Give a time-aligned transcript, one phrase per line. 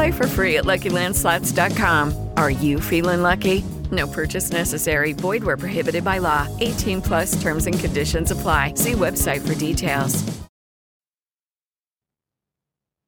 [0.00, 2.30] Play for free at LuckyLandSlots.com.
[2.38, 3.62] Are you feeling lucky?
[3.90, 5.12] No purchase necessary.
[5.12, 6.48] Void where prohibited by law.
[6.60, 8.72] 18 plus terms and conditions apply.
[8.76, 10.24] See website for details.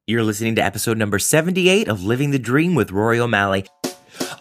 [0.07, 3.65] You're listening to episode number 78 of Living the Dream with Rory O'Malley.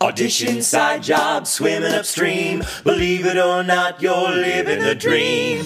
[0.01, 2.63] Audition side job, swimming upstream.
[2.83, 5.63] Believe it or not, you're living the dream.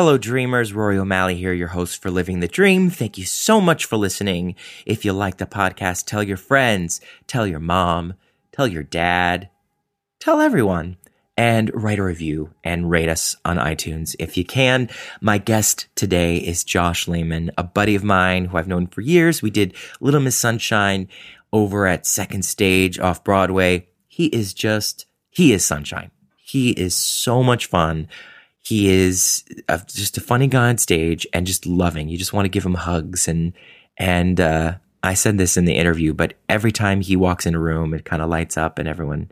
[0.00, 0.72] Hello, dreamers.
[0.72, 2.88] Rory O'Malley here, your host for Living the Dream.
[2.88, 4.54] Thank you so much for listening.
[4.86, 8.14] If you like the podcast, tell your friends, tell your mom,
[8.52, 9.50] tell your dad,
[10.20, 10.98] tell everyone,
[11.36, 14.88] and write a review and rate us on iTunes if you can.
[15.20, 19.42] My guest today is Josh Lamon, a buddy of mine who I've known for years.
[19.42, 21.08] We did Little Miss Sunshine
[21.52, 23.88] over at Second Stage off Broadway.
[24.06, 26.12] He is just, he is sunshine.
[26.36, 28.06] He is so much fun.
[28.68, 32.10] He is a, just a funny guy on stage and just loving.
[32.10, 33.54] You just want to give him hugs and
[33.96, 37.58] and uh, I said this in the interview, but every time he walks in a
[37.58, 39.30] room, it kind of lights up and everyone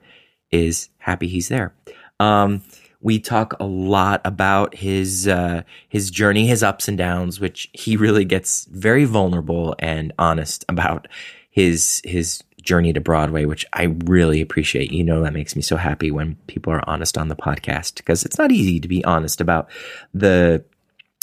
[0.51, 1.75] is happy he's there.
[2.19, 2.63] Um,
[3.03, 7.99] we talk a lot about his uh, his journey, his ups and downs, which he
[7.99, 11.09] really gets very vulnerable and honest about
[11.51, 14.93] his his journey to Broadway, which I really appreciate.
[14.93, 18.25] You know, that makes me so happy when people are honest on the podcast because
[18.25, 19.71] it's not easy to be honest about
[20.13, 20.65] the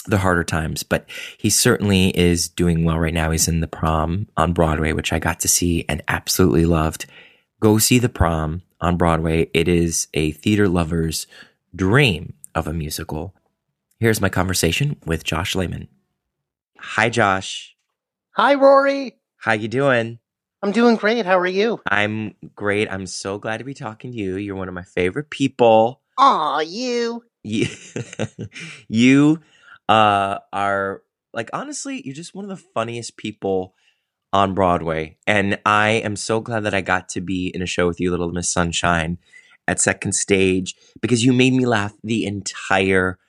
[0.06, 1.06] the harder times, but
[1.38, 3.32] he certainly is doing well right now.
[3.32, 7.06] He's in the prom on Broadway, which I got to see and absolutely loved.
[7.62, 9.50] Go see the prom on Broadway.
[9.54, 11.26] It is a theater lover's
[11.74, 13.34] dream of a musical.
[14.00, 15.88] Here's my conversation with Josh Lamon.
[16.78, 17.78] Hi, Josh.
[18.32, 19.16] Hi, Rory.
[19.38, 20.20] How you doing?
[20.64, 21.26] I'm doing great.
[21.26, 21.82] How are you?
[21.92, 22.90] I'm great.
[22.90, 24.38] I'm so glad to be talking to you.
[24.38, 26.00] You're one of my favorite people.
[26.18, 27.26] Aw, you.
[27.44, 27.68] You,
[28.88, 29.42] you
[29.90, 31.02] uh, are
[31.34, 33.76] like honestly, you're just one of the funniest people
[34.32, 37.86] on Broadway, and I am so glad that I got to be in a show
[37.86, 39.18] with you, Little Miss Sunshine,
[39.68, 43.20] at Second Stage because you made me laugh the entire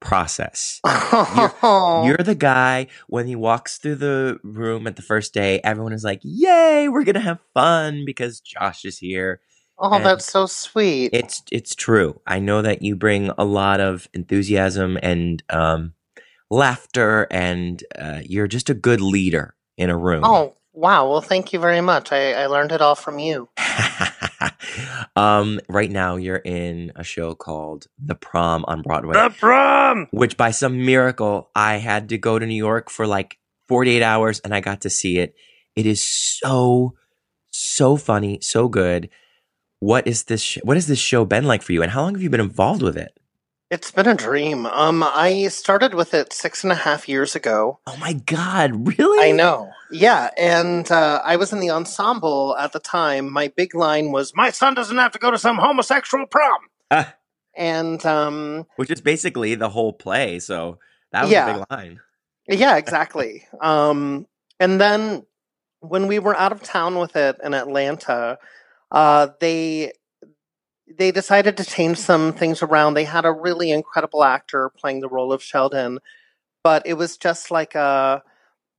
[0.00, 0.80] process.
[0.84, 1.54] You're,
[2.04, 6.04] you're the guy when he walks through the room at the first day, everyone is
[6.04, 9.40] like, "Yay, we're gonna have fun because Josh is here."
[9.78, 11.10] oh, And that's so sweet.
[11.12, 12.20] It's it's true.
[12.26, 15.94] I know that you bring a lot of enthusiasm and um,
[16.50, 20.24] laughter, and uh, you're just a good leader in a room.
[20.24, 21.08] oh, wow.
[21.08, 22.12] Well, thank you very much.
[22.12, 23.48] I, I learned it all from you.
[25.16, 30.08] um, right now, you're in a show called The Prom on Broadway, The prom!
[30.10, 33.38] which by some miracle I had to go to New York for like
[33.68, 35.34] 48 hours, and I got to see it.
[35.76, 36.94] It is so
[37.50, 39.08] so funny, so good.
[39.78, 40.42] What is this?
[40.42, 42.40] Sh- what has this show been like for you, and how long have you been
[42.40, 43.18] involved with it?
[43.74, 44.66] It's been a dream.
[44.66, 47.80] Um, I started with it six and a half years ago.
[47.88, 49.28] Oh my god, really?
[49.28, 49.72] I know.
[49.90, 53.32] Yeah, and uh, I was in the ensemble at the time.
[53.32, 56.60] My big line was, "My son doesn't have to go to some homosexual prom."
[56.92, 57.16] Ah.
[57.56, 60.38] And um, Which is basically the whole play.
[60.38, 60.78] So
[61.10, 62.00] that was a big line.
[62.46, 63.44] Yeah, exactly.
[63.60, 64.28] um,
[64.60, 65.26] and then
[65.80, 68.38] when we were out of town with it in Atlanta,
[68.92, 69.94] uh, they
[70.96, 72.94] they decided to change some things around.
[72.94, 75.98] They had a really incredible actor playing the role of Sheldon,
[76.62, 78.22] but it was just like a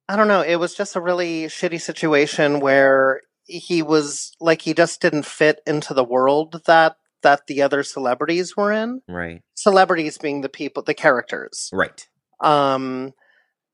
[0.07, 4.73] I don't know, it was just a really shitty situation where he was like he
[4.73, 9.01] just didn't fit into the world that that the other celebrities were in.
[9.07, 9.41] Right.
[9.55, 11.69] Celebrities being the people, the characters.
[11.73, 12.07] Right.
[12.39, 13.13] Um,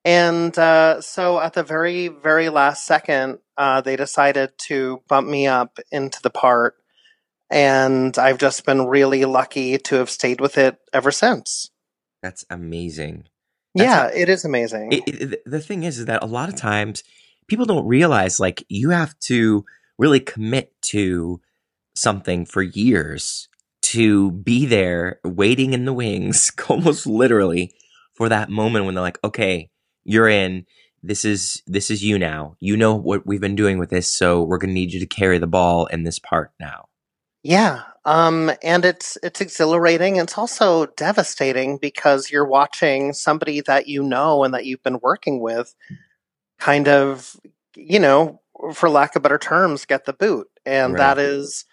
[0.06, 5.48] and uh, so at the very, very last second, uh, they decided to bump me
[5.48, 6.76] up into the part.
[7.52, 11.70] And I've just been really lucky to have stayed with it ever since.
[12.24, 13.26] That's amazing.
[13.76, 14.94] That's yeah, a- it is amazing.
[14.94, 17.04] It, it, the thing is, is that a lot of times
[17.48, 19.66] people don't realize like you have to
[19.98, 21.42] really commit to
[21.96, 23.50] something for years
[23.82, 27.74] to be there waiting in the wings, almost literally,
[28.14, 29.70] for that moment when they're like, okay,
[30.04, 30.66] you're in.
[31.04, 32.56] This is this is you now.
[32.60, 35.40] You know what we've been doing with this, so we're gonna need you to carry
[35.40, 36.86] the ball in this part now.
[37.44, 37.82] Yeah.
[38.06, 40.18] Um, and it's it's exhilarating.
[40.18, 45.40] It's also devastating because you're watching somebody that you know and that you've been working
[45.40, 45.76] with
[46.60, 47.36] kind of,
[47.76, 48.42] you know,
[48.74, 50.48] for lack of better terms, get the boot.
[50.66, 51.00] And Right.
[51.00, 51.66] that is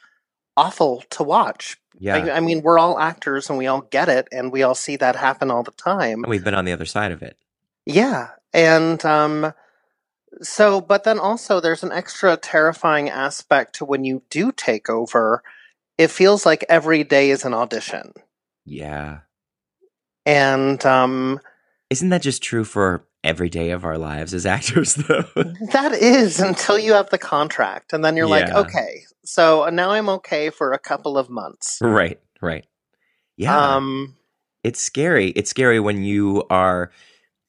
[0.56, 1.78] awful to watch.
[1.98, 2.16] Yeah.
[2.16, 4.96] I, I mean, we're all actors and we all get it and we all see
[4.96, 6.24] that happen all the time.
[6.24, 7.36] And we've been on the other side of it.
[7.86, 8.28] Yeah.
[8.52, 9.52] And um
[10.42, 15.42] so but then also there's an extra terrifying aspect to when you do take over.
[15.98, 18.12] It feels like every day is an audition.
[18.64, 19.20] Yeah.
[20.24, 21.40] And um
[21.90, 25.24] Isn't that just true for every day of our lives as actors, though?
[25.72, 30.08] that is until you have the contract and then you're like, okay, so now I'm
[30.08, 31.78] okay for a couple of months.
[31.82, 32.64] right, right.
[33.36, 33.74] Yeah.
[33.76, 34.14] Um
[34.64, 35.28] it's scary.
[35.30, 36.90] It's scary when you are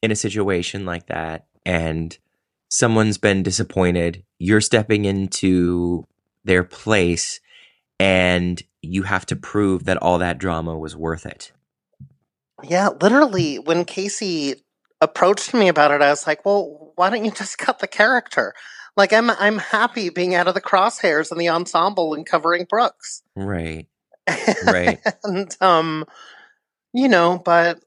[0.01, 2.17] in a situation like that and
[2.69, 4.23] someone's been disappointed.
[4.37, 6.07] You're stepping into
[6.45, 7.41] their place
[7.99, 11.51] and you have to prove that all that drama was worth it.
[12.63, 14.63] yeah, literally when Casey
[15.01, 18.53] approached me about it, I was like, well, why don't you just cut the character?
[18.97, 23.21] Like I'm I'm happy being out of the crosshairs in the ensemble and covering Brooks.
[23.35, 23.87] Right.
[24.65, 24.99] Right.
[25.23, 26.05] and um
[26.93, 27.79] you know but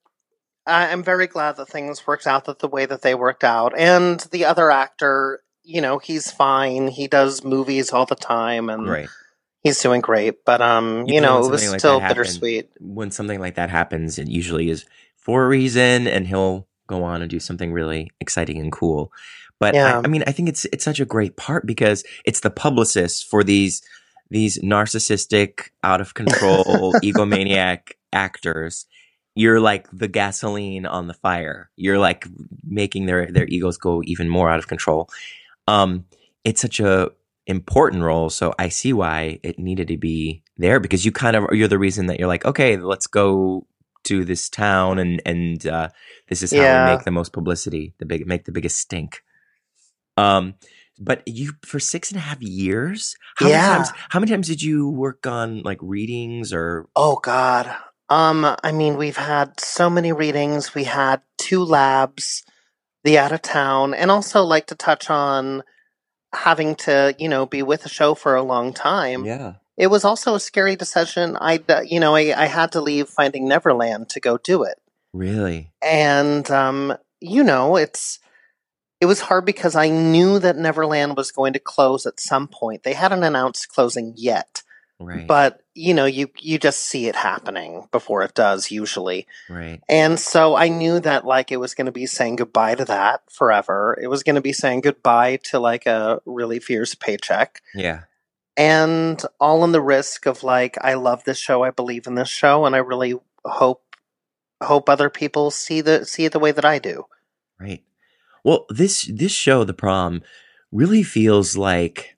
[0.66, 3.74] I, i'm very glad that things worked out that the way that they worked out
[3.78, 8.88] and the other actor you know he's fine he does movies all the time and
[8.88, 9.08] Right.
[9.62, 13.40] He's doing great but um you, Usually know it was like still bittersweet When something
[13.40, 14.84] like that happens, it usually is
[15.16, 19.12] for a reason and he'll go on and do something really exciting and cool.
[19.58, 19.98] But Yeah.
[19.98, 23.28] I, I mean, I think it's it's such a great part because it's the publicist
[23.28, 23.82] for these
[24.30, 26.64] these narcissistic, out of control,
[27.04, 28.86] egomaniac actors.
[29.34, 31.70] You're like the gasoline on the fire.
[31.76, 32.26] You're like
[32.64, 35.08] making their their egos go even more out of control.
[35.68, 36.06] Um,
[36.44, 37.10] it's such a
[37.46, 41.46] important role, so I see why it needed to be there because you kind of
[41.52, 43.66] you're the reason that you're like, okay, let's go
[44.04, 45.88] to this town and and uh,
[46.28, 46.78] this is how Yeah.
[46.84, 49.22] we make the most publicity, the big make the biggest stink.
[50.16, 50.54] Um,
[50.98, 53.58] but you for six and a half years, how Yeah.
[53.60, 53.92] many times?
[54.10, 56.86] How many times did you work on like readings or?
[56.96, 57.74] oh god
[58.10, 62.44] um i mean we've had so many readings we had two labs
[63.04, 65.62] the out of town and also like to touch on
[66.34, 70.04] having to you know be with a show for a long time Yeah, It was
[70.04, 71.36] also a scary decision.
[71.40, 74.78] I, you know, I, I had to leave Finding Neverland to go do it,
[75.12, 75.70] really.
[75.82, 78.18] and um, you know, it's
[79.00, 82.84] it was hard because I knew that Neverland was going to close at some point.
[82.84, 84.61] They hadn't announced closing yet,
[85.04, 89.26] Right, but you know, you you just see it happening before it does usually.
[89.48, 92.84] right, And so I knew that like it was going to be saying goodbye to
[92.84, 93.98] that forever.
[94.00, 98.02] It was going to be saying goodbye to like a really fierce paycheck yeah,
[98.56, 102.28] and all in the risk of like I love this show, I believe in this
[102.28, 103.14] show, and I really
[103.44, 103.96] hope
[104.62, 107.06] hope other people see the see it the way that I do.
[107.58, 107.82] right.
[108.44, 110.22] Well, this this show, The Prom,
[110.72, 112.16] really feels like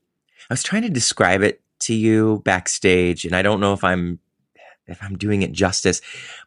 [0.49, 4.19] I was trying to describe it to you backstage, and I don't know if I'm
[4.87, 6.01] if I'm doing it justice,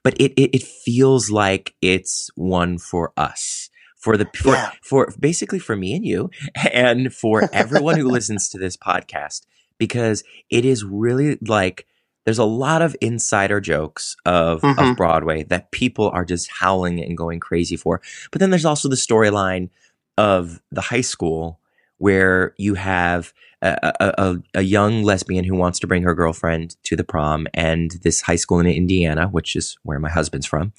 [0.04, 3.69] but it it, it feels like it's one for us.
[3.97, 4.71] For the for, Yeah.
[4.83, 6.30] for basically for me and you
[6.71, 9.42] and for everyone who listens to this podcast
[9.80, 11.88] because it is really like
[12.26, 14.92] there's a lot of insider jokes of, Mhm.
[14.92, 18.02] of Broadway that people are just howling and going crazy for.
[18.31, 19.69] But then there's also the storyline
[20.18, 21.59] of the high school
[21.97, 26.76] where you have a, a, a, a young lesbian who wants to bring her girlfriend
[26.83, 30.73] to the prom, and this high school in Indiana, which is where my husband's from,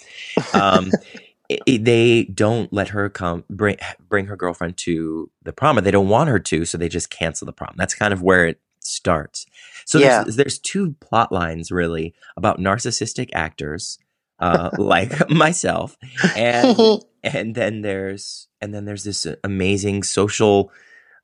[0.54, 0.90] um,
[1.50, 3.76] i- i- they don't let her come bring
[4.08, 7.10] bring her girlfriend to the prom, or they don't want her to, so they just
[7.10, 7.74] cancel the prom.
[7.76, 9.46] That's kind of where it starts.
[9.84, 10.22] So Yeah.
[10.22, 13.98] there's, there's two plot lines really about narcissistic actors,
[14.38, 15.96] uh, like myself,
[16.36, 16.76] and
[17.24, 20.70] and then there's and then there's this amazing social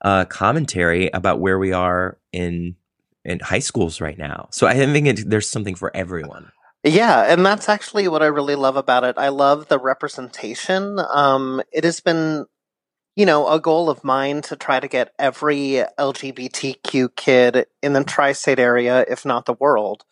[0.05, 2.75] uh, commentary about where we are in
[3.25, 4.47] in high schools right now.
[4.51, 6.51] So I think it, there's something for everyone.
[6.83, 9.15] Yeah, and that's actually what I really love about it.
[9.17, 10.99] I love the representation.
[11.11, 12.45] Um, it has been,
[13.15, 18.03] you know, a goal of mine to try to get every LGBTQ kid in the
[18.03, 20.05] tri-state area, if not the world,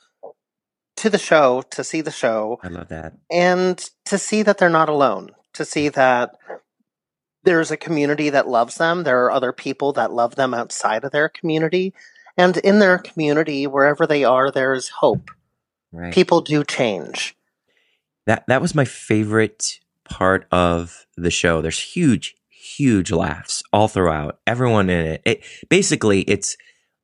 [0.96, 2.60] to the show to see the show.
[2.64, 3.14] I love that.
[3.32, 6.36] and to see that they're not alone, to see that
[7.44, 11.12] there's a community that loves them, there are other people that love them outside of
[11.12, 11.94] their community,
[12.38, 15.30] and in their community, wherever they are, there is hope.
[15.92, 16.12] Right.
[16.14, 17.36] people do change.
[18.26, 21.62] that that was my favorite part of the show.
[21.62, 24.40] There's huge, huge laughs all throughout.
[24.48, 25.22] Everyone in it.
[25.24, 26.58] It basically it's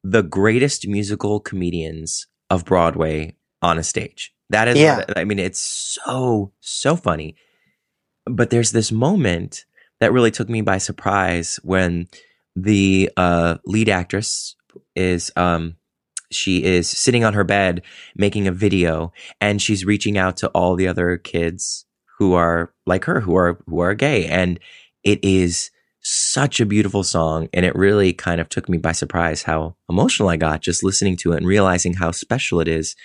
[0.03, 4.34] the greatest musical comedians of Broadway on a stage.
[4.50, 5.03] That is, Yeah.
[5.15, 7.36] I mean, it's so so funny.
[8.25, 9.65] But there's this moment
[10.00, 12.08] that really took me by surprise when
[12.56, 14.56] the uh, lead actress
[14.96, 15.75] is um,
[16.32, 17.82] she is sitting on her bed
[18.15, 21.86] making a video and she's reaching out to all the other kids
[22.18, 24.60] who are like her who are who are gay and
[25.03, 29.44] it is such a beautiful song and it really kind of took me by surprise
[29.44, 32.96] how emotional I got just listening to it and realizing how special it is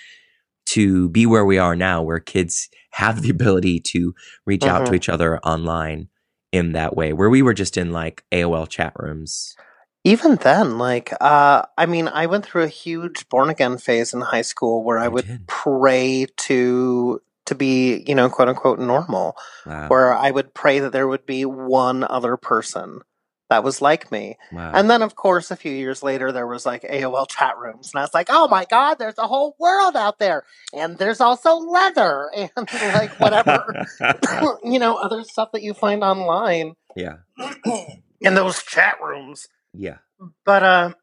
[0.67, 4.13] to be where we are now where kids have the ability to
[4.45, 4.95] reach out to Mhm.
[4.95, 6.09] each other online
[6.55, 9.55] in that way where we were just in like AOL chat rooms.
[10.03, 14.21] Even then, like, uh, I mean, I went through a huge born again phase in
[14.21, 15.47] high school where I You would did.
[15.47, 19.35] pray to to be, you know, quote unquote normal,
[19.65, 19.87] wow.
[19.87, 23.01] where I would pray that there would be one other person
[23.49, 24.37] that was like me.
[24.51, 27.91] wow And then, of course, a few years later, there was like AOL chat rooms,
[27.93, 31.21] and I was like, "Oh my god, there's a whole world out there, and there's
[31.21, 33.85] also leather and like whatever,
[34.63, 37.17] you know, other stuff that you find online yeah
[38.21, 39.97] in those chat rooms." yeah
[40.45, 40.93] But uh,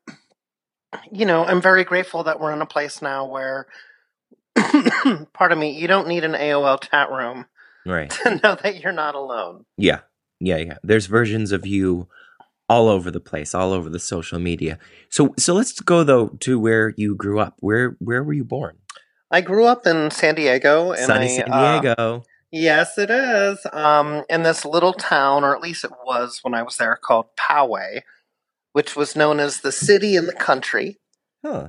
[1.13, 3.67] you know, I'm very grateful that we're in a place now where,
[5.33, 7.47] pardon me, you don't need an AOL chat room
[7.87, 9.65] right to know that you're not alone.
[9.77, 10.01] Yeah.
[10.45, 10.79] Yeah, yeah.
[10.83, 12.09] There's versions of you
[12.73, 14.79] all over the place, all over the social media.
[15.11, 17.57] So so let's go though to where you grew up.
[17.61, 18.79] Where where were you born?
[19.31, 22.25] I grew up in San Diego, and Sunny I, San uh, Diego.
[22.51, 23.67] Yes, it is.
[23.73, 27.27] Um, in this little town, or at least it was when I was there, called
[27.39, 28.03] Poway,
[28.73, 30.99] which was known as the city in the country.
[31.45, 31.69] huh.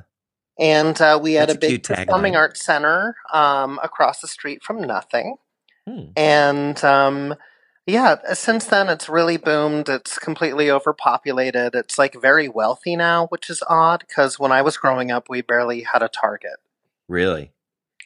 [0.60, 4.27] And uh, we had That's a a big cute performing arts center um, across the
[4.27, 5.38] street from nothing.
[5.88, 6.12] Hmm.
[6.15, 7.36] And um,
[7.86, 9.90] yeah, since then it's really boomed.
[9.90, 11.75] It's completely overpopulated.
[11.75, 15.42] It's like very wealthy now, which is odd because when I was growing up, we
[15.42, 16.58] barely had a Target.
[17.08, 17.52] Really?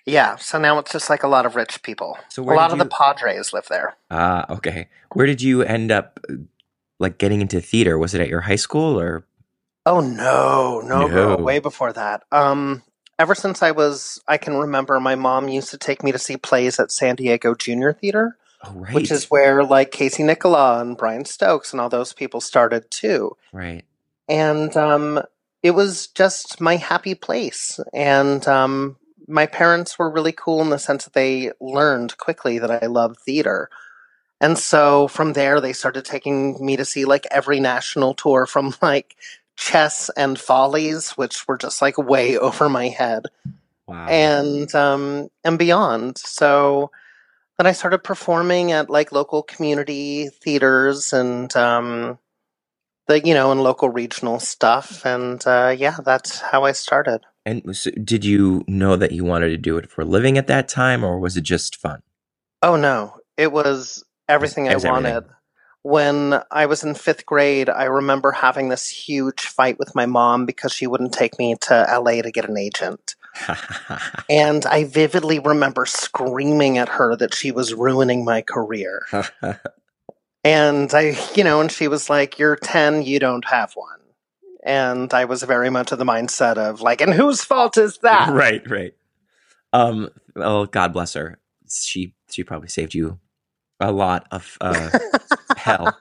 [0.06, 2.18] Yeah, so now it's just like a lot of rich people.
[2.30, 3.98] So A lot did of the Padres live there.
[4.10, 4.88] Ah, okay.
[5.14, 6.36] Where did you end up uh,
[6.98, 7.98] like getting into theater?
[7.98, 9.26] Was it at your high school or
[9.86, 11.36] Oh no, no, No.
[11.38, 12.24] way before that.
[12.32, 12.84] Um,
[13.20, 16.36] ever since I was, I can remember my mom used to take me to see
[16.38, 18.94] plays at San Diego Junior Theater, Oh right.
[18.94, 23.38] which is where like Casey Nicholaw and Brian Stokes and all those people started too.
[23.54, 23.86] right.
[24.30, 25.22] And um,
[25.64, 27.80] it was just my happy place.
[27.94, 28.98] And um,
[29.28, 33.20] my parents were really cool in the sense that they learned quickly that I loved
[33.20, 33.70] theater.
[34.42, 38.74] And so from there, they started taking me to see like every national tour from
[38.82, 39.16] like
[39.56, 43.26] chess and follies, which were just like way over my head
[43.88, 44.08] Wow.
[44.08, 46.18] and um, and beyond.
[46.18, 46.92] So
[47.58, 52.20] then I started performing at like local community theaters and um,
[53.08, 55.06] the you know and local regional stuff.
[55.06, 57.22] And uh, yeah, that's how I started.
[57.46, 60.48] and so did you know that you wanted to do it for a living at
[60.48, 62.02] that time or was it just fun?
[62.62, 65.14] Oh no, it was everything It was I everything.
[65.14, 65.30] wanted.
[65.84, 70.46] When I was in fifth grade, I remember having this huge fight with my mom
[70.46, 73.16] because she wouldn't take me to LA to get an agent.
[74.30, 79.06] And I vividly remember screaming at her that she was ruining my career.
[80.44, 84.00] And I, you know, and she was like, You're 10, you don't have one.
[84.64, 88.30] And I was very much of the mindset of like, And whose fault is that?
[88.30, 88.94] right, right.
[89.74, 91.40] Um, well, God bless her.
[91.70, 93.20] She she probably saved you
[93.82, 94.90] a lot of uh,
[95.58, 95.98] hell.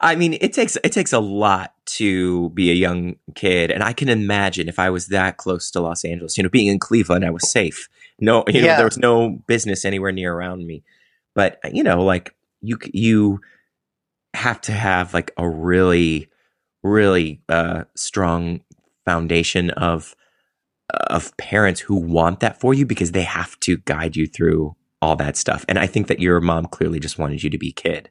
[0.00, 3.92] I mean, it takes it takes a lot to be a young kid, and I
[3.92, 6.36] can imagine if I was that close to Los Angeles.
[6.36, 7.88] You know, being in Cleveland, I was safe.
[8.20, 8.76] No, you know, Yeah.
[8.76, 10.82] there was no business anywhere near around me.
[11.34, 13.40] But you know, like you you
[14.34, 16.28] have to have like a really
[16.82, 18.60] really uh, strong
[19.04, 20.14] foundation of
[21.08, 25.16] of parents who want that for you because they have to guide you through all
[25.16, 25.64] that stuff.
[25.68, 28.08] And I think that your mom clearly just wanted you to be a kid.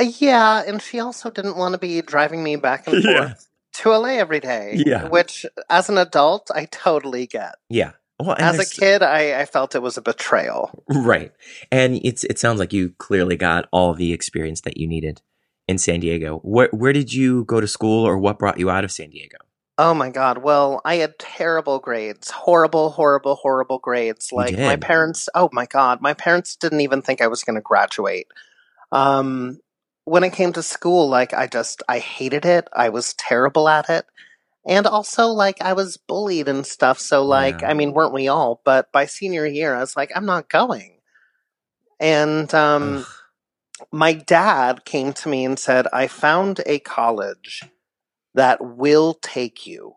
[0.00, 3.28] Yeah, and she also didn't want to be driving me back and Yeah.
[3.28, 4.82] forth to LA every day.
[4.84, 5.08] Yeah.
[5.08, 7.54] Which, as an adult, I totally get.
[7.68, 7.92] Yeah.
[8.18, 10.84] Well, As a kid, I, I felt it was a betrayal.
[10.88, 11.32] right?
[11.72, 15.20] And it's it sounds like you clearly got all the experience that you needed
[15.66, 16.38] in San Diego.
[16.44, 19.38] Where where did you go to school, or what brought you out of San Diego?
[19.78, 20.38] Oh my god.
[20.38, 22.30] Well, I had terrible grades.
[22.30, 24.30] Horrible, horrible, horrible grades.
[24.30, 27.62] Like my parents, oh my god, my parents didn't even think I was going to
[27.62, 28.28] graduate.
[28.92, 29.58] Um
[30.04, 32.68] when it came to school, like I just I hated it.
[32.72, 34.06] I was terrible at it.
[34.64, 37.00] And also, like, I was bullied and stuff.
[37.00, 37.70] So, like, Yeah.
[37.70, 38.60] I mean, weren't we all?
[38.64, 41.00] But by senior year, I was like, I'm not going.
[41.98, 43.06] And um, Ugh.
[43.90, 47.64] my dad came to me and said, I found a college
[48.34, 49.96] that will take you.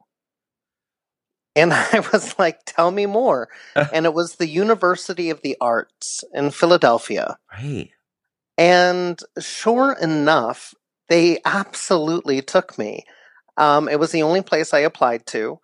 [1.55, 3.49] And I was like, tell me more.
[3.93, 7.37] and it was the University of the Arts in Philadelphia.
[7.53, 7.91] Right.
[8.57, 10.73] And sure enough,
[11.09, 13.05] they absolutely took me.
[13.57, 15.59] Um, it was the only place I applied to.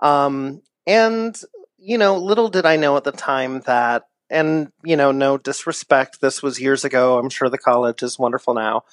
[0.00, 1.38] Um, and,
[1.78, 6.20] you know, little did I know at the time that, and, you know, no disrespect,
[6.20, 7.18] this was years ago.
[7.18, 8.84] I'm sure the college is wonderful now,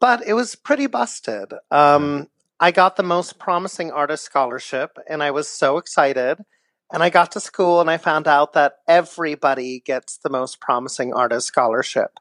[0.00, 1.52] but it was pretty busted.
[1.70, 2.28] Um,
[2.58, 6.38] I got the most promising artist scholarship, and I was so excited.
[6.92, 11.12] And I got to school and I found out that everybody gets the most promising
[11.12, 12.20] artist scholarship.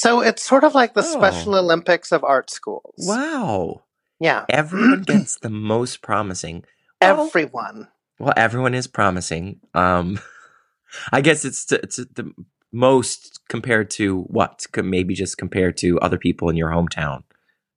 [0.00, 1.12] So it's sort of like the Oh.
[1.18, 2.94] Special Olympics of art schools.
[2.98, 3.82] Wow.
[4.18, 6.64] Yeah, Everyone gets the most promising.
[7.02, 7.88] Well, everyone.
[8.18, 9.60] Well, everyone is promising.
[9.74, 10.18] Um,
[11.12, 12.32] I guess it's it's the
[12.72, 14.66] most compared to what?
[14.74, 17.24] Maybe just compared to other people in your hometown.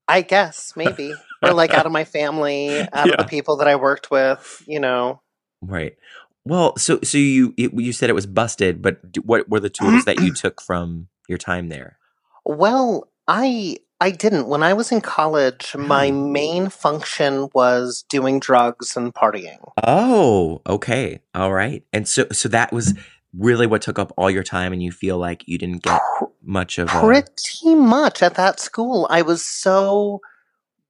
[0.07, 1.13] I guess maybe.
[1.41, 4.79] or like out of my family, out of the people that I worked with, you
[4.79, 5.21] know.
[5.61, 5.97] Right.
[6.45, 10.21] Well, so so you you said it was busted, but what were the tools that
[10.21, 11.97] you took from your time there?
[12.45, 14.47] Well, I I didn't.
[14.47, 16.31] When I was in college, my mm.
[16.31, 19.59] main function was doing drugs and partying.
[19.85, 21.21] Oh, okay.
[21.33, 21.83] All right.
[21.93, 23.03] And so so that was mm.
[23.37, 26.01] really what took up all your time and you feel like you didn't get
[26.43, 30.19] much of a Pretty much at that school, I was so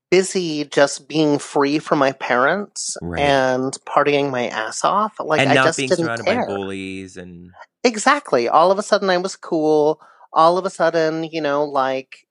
[0.09, 3.19] busy just being free from my parents Right.
[3.19, 5.15] and partying my ass off.
[5.19, 6.47] Like and I not just being didn't surrounded care.
[6.47, 7.51] by bullies and
[7.83, 8.47] Exactly.
[8.47, 9.99] All of a sudden, I was cool.
[10.33, 12.27] All of a sudden, you know, like,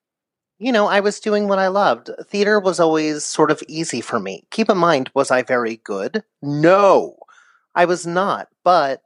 [0.58, 2.10] you know, I was doing what I loved.
[2.28, 4.44] Theater was always sort of easy for me.
[4.50, 6.24] Keep in mind, was I very good?
[6.42, 7.16] No,
[7.74, 8.48] I was not.
[8.64, 9.02] But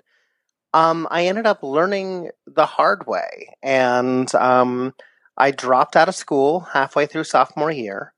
[0.75, 3.55] um, I ended up learning the hard way.
[3.63, 4.95] And um,
[5.39, 8.13] I dropped out of school halfway through sophomore year.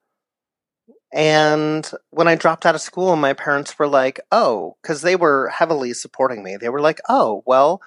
[1.12, 5.48] And when I dropped out of school, my parents were like, oh, because they were
[5.48, 6.56] heavily supporting me.
[6.56, 7.80] They were like, oh, well,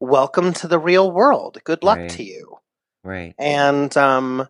[0.00, 1.58] welcome to the real world.
[1.64, 2.10] Good luck Right.
[2.10, 2.58] to you.
[3.02, 3.34] right.
[3.38, 4.48] And, um,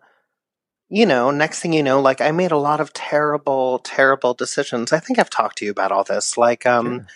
[0.89, 4.93] you know, next thing you know, like I made a lot of terrible, terrible decisions.
[4.93, 6.37] I think I've talked to you about all this.
[6.37, 7.07] Like, um, Sure.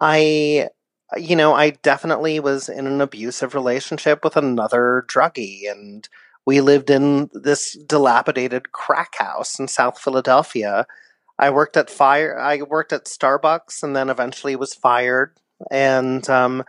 [0.00, 0.68] I,
[1.16, 6.08] you know, I definitely was in an abusive relationship with another druggie, and
[6.44, 10.86] we lived in this dilapidated crack house in South Philadelphia.
[11.38, 12.38] I worked at fire.
[12.38, 15.38] I worked at Starbucks, and then eventually was fired.
[15.70, 16.64] And um,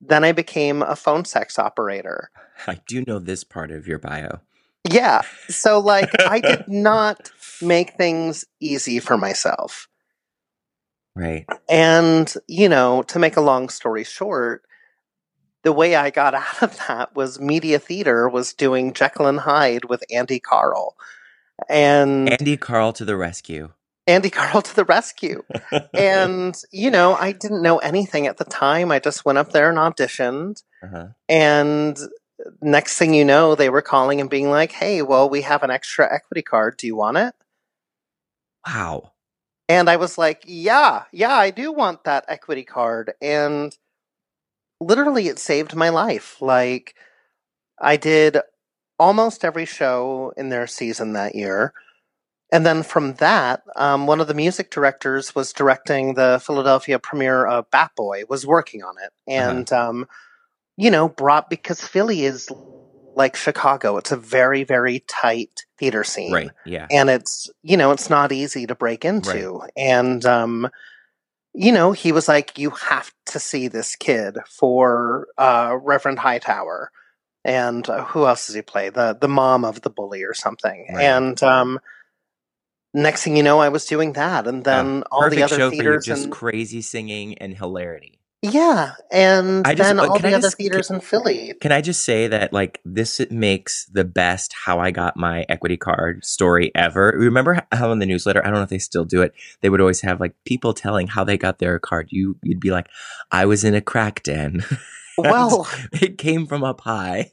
[0.00, 2.30] then I became a phone sex operator.
[2.66, 4.40] I do know this part of your bio.
[4.88, 5.22] Yeah.
[5.48, 7.30] So, like, I did not
[7.60, 9.88] make things easy for myself.
[11.14, 11.46] Right.
[11.68, 14.62] And, you know, to make a long story short,
[15.62, 19.86] the way I got out of that was Media Theater was doing Jekyll and Hyde
[19.86, 20.96] with Andy Karl.
[21.68, 23.70] And Andy Karl to the rescue.
[24.08, 25.44] Andy Karl to the rescue.
[25.94, 28.90] and, you know, I didn't know anything at the time.
[28.90, 30.62] I just went up there and auditioned.
[30.82, 31.08] Uh-huh.
[31.28, 31.96] And
[32.60, 35.70] next thing you know, they were calling and being like, hey, well, we have an
[35.70, 36.76] extra equity card.
[36.78, 37.34] Do you want it?
[38.66, 39.12] Wow.
[39.68, 43.12] And I was like, yeah, yeah, I do want that equity card.
[43.20, 43.76] And
[44.80, 46.40] literally, it saved my life.
[46.40, 46.94] Like,
[47.78, 48.38] I did
[48.98, 51.74] almost every show in their season that year.
[52.50, 57.46] And then from that, um, one of the music directors was directing the Philadelphia premiere
[57.46, 59.12] of Bat Boy, was working on it.
[59.26, 60.06] And, um,
[60.76, 62.48] you know, brought because Philly is
[63.14, 63.96] like Chicago.
[63.98, 66.50] It's a very, very tight theater scene Right.
[66.64, 66.86] Yeah.
[66.90, 70.68] and it's you know it's not easy to break into and um
[71.54, 76.90] you know he was like you have to see this kid for uh reverend hightower
[77.44, 80.86] and uh, who else does he play the the mom of the bully or something
[80.92, 81.04] Right.
[81.04, 81.78] and um
[82.94, 85.74] next thing you know i was doing that and then all the other show for
[85.74, 85.80] you.
[85.82, 88.18] theaters Just and crazy singing and hilarity.
[88.42, 91.80] yeah and I just- then all the I other just- theaters in philly Can I
[91.80, 96.24] just say that like this it makes the best how I got my equity card
[96.24, 97.12] story ever.
[97.16, 99.80] Remember how in the newsletter, I don't know if they still do it, they would
[99.80, 102.08] always have like people telling how they got their card.
[102.10, 102.86] You you'd be like,
[103.32, 104.64] I was in a crack den.
[105.20, 107.32] Well it came from up high.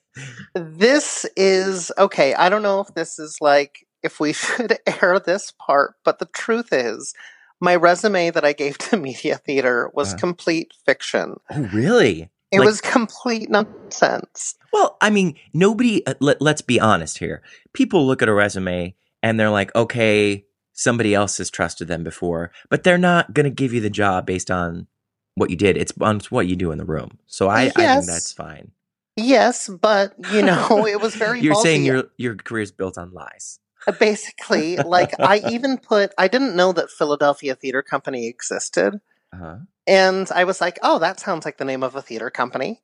[0.56, 2.34] This is okay.
[2.34, 6.26] I don't know if this is like if we should air this part, but the
[6.28, 7.14] truth is,
[7.60, 10.20] my resume that I gave to media theater was Uh-huh.
[10.20, 11.36] complete fiction.
[11.52, 12.30] Oh, really?
[12.52, 14.56] It Like- was complete nonsense.
[14.72, 16.06] Well, I mean, nobody.
[16.06, 17.42] Uh, let, let's be honest here.
[17.74, 22.52] People look at a resume and they're like, okay, somebody else has trusted them before,
[22.70, 24.88] but they're not going to give you the job based on
[25.36, 25.76] what you did.
[25.78, 27.18] It's on what you do in the room.
[27.26, 28.72] So I, I think that's fine.
[29.18, 31.40] Yes, but you know, it was very.
[31.42, 31.86] You're saying ballsy.
[31.86, 33.60] your your career's built on lies.
[33.88, 36.14] Uh, basically like I even put.
[36.18, 39.00] I didn't know that Philadelphia Theater Company existed,
[39.34, 39.58] Uh-huh.
[39.88, 42.82] and I was like, "Oh, that sounds like the name of a theater company."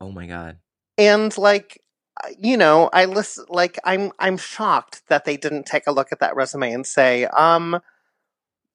[0.00, 0.58] Oh my god.
[0.96, 1.80] And like,
[2.22, 3.46] uh, you know, I listen.
[3.48, 7.24] Like, I'm I'm shocked that they didn't take a look at that resume and say,
[7.26, 7.80] "Um,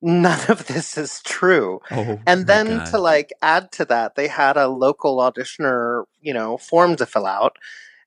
[0.02, 2.20] none of this is true." Oh.
[2.28, 2.86] And then God.
[2.88, 7.26] to like add to that, they had a local auditioner, you know, form to fill
[7.26, 7.58] out.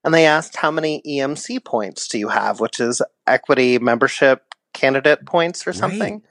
[0.05, 5.27] And they asked how many EMC points do you have, which is equity membership candidate
[5.27, 5.79] points or Right.
[5.79, 6.23] something.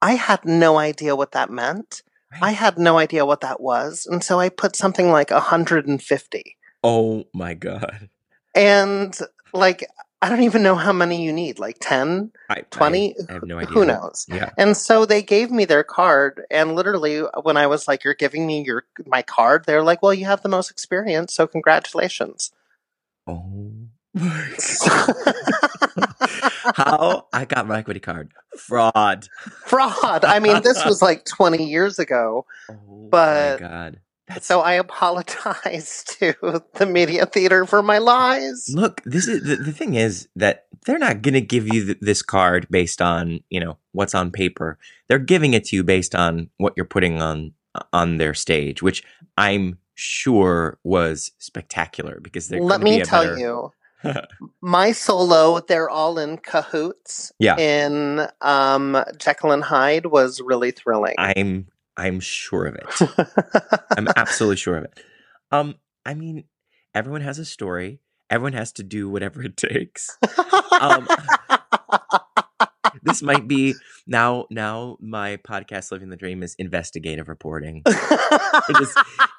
[0.00, 2.02] I had no idea what that meant.
[2.40, 4.06] I had no idea what that was.
[4.08, 6.56] And so I put something like 150.
[6.84, 8.08] Oh my god.
[8.54, 9.18] And
[9.52, 9.84] like,
[10.22, 13.16] I don't even know how many you need, like 10, I, 20?
[13.18, 13.72] I, I have no idea.
[13.74, 14.26] Who knows?
[14.28, 14.50] Yeah.
[14.56, 18.14] And so they gave me their card, and literally, uh, when I was like, "You're
[18.14, 22.52] giving me your my card," they're like, "Well, you have the most experience, so congratulations."
[23.26, 23.72] Oh.
[24.14, 24.48] my
[24.86, 25.14] God.
[26.74, 28.32] How I got my equity card?
[28.58, 29.28] Fraud.
[29.64, 30.24] Fraud.
[30.24, 34.00] I mean, this was like 20 years ago, Oh But- my god.
[34.28, 38.70] That's so I apologize to the media theater for my lies.
[38.72, 41.98] Look, this is the, the thing is that they're not going to give you th-
[42.00, 44.78] this card based on, you know, what's on paper.
[45.08, 47.54] They're giving it to you based on what you're putting on
[47.92, 49.02] on their stage, which
[49.36, 53.72] I'm sure was spectacular because they're Let me tell better- you,
[54.62, 57.32] my solo, they're all in cahoots.
[57.38, 57.56] Yeah.
[57.58, 61.14] In um, Jekyll and Hyde was really thrilling.
[61.18, 63.82] I'm I'm sure of it.
[63.96, 65.00] I'm absolutely sure of it.
[65.52, 65.74] Um,
[66.06, 66.44] I mean,
[66.94, 68.00] everyone has a story.
[68.30, 70.16] Everyone has to do whatever it takes.
[70.80, 71.06] Um,
[73.02, 73.74] this might be
[74.06, 74.46] now.
[74.50, 77.82] Now, my podcast, "Living the Dream," is investigative reporting.
[78.78, 78.98] Just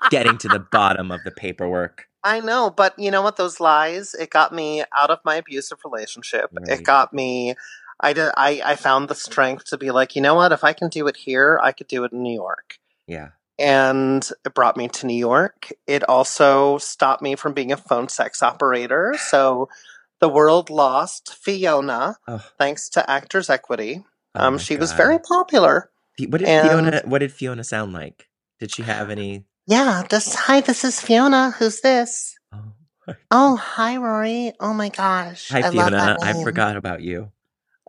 [0.09, 2.07] getting to the bottom of the paperwork.
[2.23, 3.37] I know, but you know what?
[3.37, 6.51] Those lies, it got me out of my abusive relationship.
[6.53, 6.79] Right.
[6.79, 7.55] It got me.
[7.99, 8.31] I did.
[8.37, 10.51] I I found the strength to be like, you know what?
[10.51, 12.77] If I can do it here, I could do it in New York.
[13.07, 13.29] Yeah.
[13.59, 15.71] And it brought me to New York.
[15.85, 19.15] It also stopped me from being a phone sex operator.
[19.19, 19.69] So
[20.21, 24.03] the world lost Fiona Oh, thanks to Actors Equity.
[24.35, 24.97] oh Um, my she was God.
[24.97, 25.91] very popular.
[26.29, 27.01] What did and- Fiona?
[27.05, 28.27] What did Fiona sound like?
[28.59, 29.45] Did she have any?
[29.67, 30.03] Yeah.
[30.11, 30.61] Hi.
[30.61, 31.51] This is Fiona.
[31.51, 32.35] Who's this?
[32.53, 32.73] Oh,
[33.31, 34.53] Oh, hi, Rory.
[34.59, 35.49] Oh my gosh.
[35.49, 35.97] hi, I love Fiona.
[35.97, 36.43] that I name.
[36.43, 37.31] forgot about you.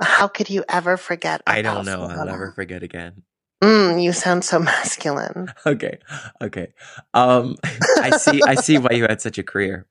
[0.00, 1.42] How could you ever forget?
[1.46, 2.02] I don't about know.
[2.02, 2.30] I'll Fiona?
[2.30, 3.22] never forget again.
[3.62, 5.52] Mm, you sound so masculine.
[5.66, 5.98] Okay.
[6.40, 6.72] Okay.
[7.14, 7.56] Um,
[8.00, 8.40] I see.
[8.42, 9.86] I see why you had such a career.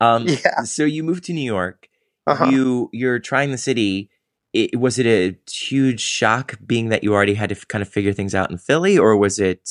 [0.00, 0.62] Um, Yeah.
[0.62, 1.88] So you moved to New York.
[2.26, 2.46] Uh-huh.
[2.46, 4.10] You you're trying the city.
[4.52, 7.88] It, was it a huge shock being that you already had to f- kind of
[7.88, 9.70] figure things out in Philly, or was it,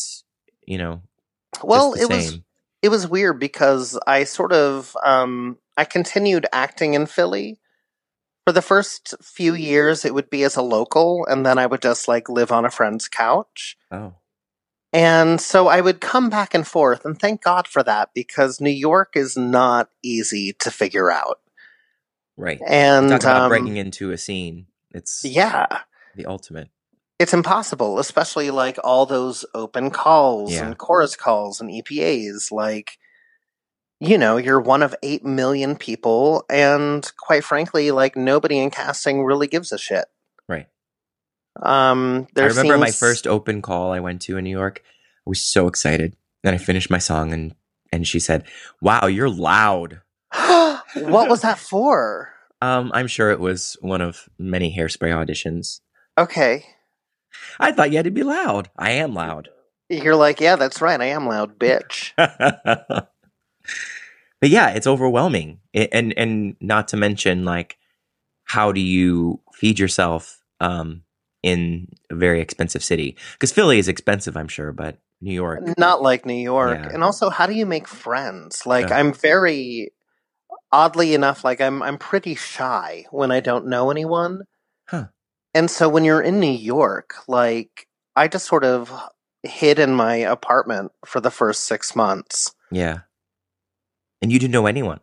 [0.66, 1.02] you know,
[1.64, 2.40] well, it the was
[2.82, 7.60] it was weird because I sort of um I continued acting in Philly.
[8.46, 11.82] For the first few years it would be as a local and then I would
[11.82, 13.78] just like live on a friend's couch.
[13.92, 14.16] Oh,
[14.92, 18.70] And so I would come back and forth and thank God for that because New
[18.72, 21.40] York is not easy to figure out.
[22.38, 22.60] right.
[22.68, 24.66] And Talk about um, breaking into a scene.
[24.92, 25.68] It's yeah.
[26.16, 26.70] the ultimate.
[27.20, 30.66] it's impossible, especially like all those open calls Yeah.
[30.66, 32.52] and chorus calls and EPAs.
[32.52, 32.98] Like,
[34.00, 39.24] you know, you're one of 8 million people, and quite frankly, like nobody in casting
[39.26, 40.06] really gives a shit.
[40.48, 40.68] Right.
[41.62, 44.82] Um, I remember my first open call I went to in New York.
[44.86, 46.16] I was so excited.
[46.44, 47.56] Then I finished my song and
[47.92, 48.46] and she said,
[48.82, 50.02] "Wow, you're loud."
[50.96, 52.34] what was that for?
[52.62, 55.80] Um, I'm sure it was one of many hairspray auditions.
[56.18, 56.66] Okay.
[57.60, 58.70] I thought you had to be loud.
[58.78, 59.50] I am loud.
[59.90, 61.00] You're like, yeah, that's right.
[61.00, 62.12] I am loud, bitch.
[62.16, 63.10] but
[64.42, 65.60] yeah, it's overwhelming.
[65.74, 67.78] It, and and not to mention like
[68.44, 71.04] how do you feed yourself um
[71.44, 73.16] in a very expensive city?
[73.40, 75.62] Cuz Philly is expensive, I'm sure, but New York.
[75.78, 76.80] Not like New York.
[76.80, 76.90] Yeah.
[76.94, 78.66] And also, how do you make friends?
[78.66, 78.98] Like, Yeah.
[79.00, 79.92] I'm very,
[80.72, 84.44] oddly enough, like I'm I'm pretty shy when I don't know anyone.
[84.88, 85.08] Huh.
[85.54, 88.92] And so when you're in New York, like I just sort of
[89.44, 92.54] hid in my apartment for the first six months.
[92.72, 93.00] Yeah.
[94.22, 95.00] And you didn't know anyone.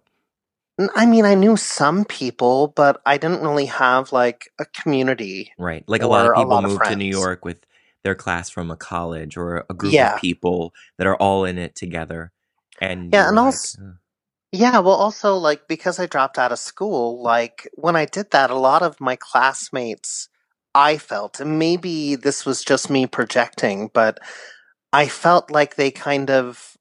[0.97, 5.53] I mean, I knew some people, but I didn't really have like a community.
[5.59, 5.85] Right.
[5.87, 7.07] Like a lot of people lot of move to New.
[7.07, 7.65] York with
[8.05, 10.15] their class from a college or a group Yeah.
[10.15, 12.31] of people that are all in it together.
[12.81, 13.93] And Yeah, and like, also- "Uh,
[14.53, 18.51] Yeah, well, also like because I dropped out of school, like when I did that,
[18.51, 20.29] a lot of my classmates
[20.75, 24.19] I felt, and maybe this was just me projecting, but
[24.93, 26.77] I felt like they kind of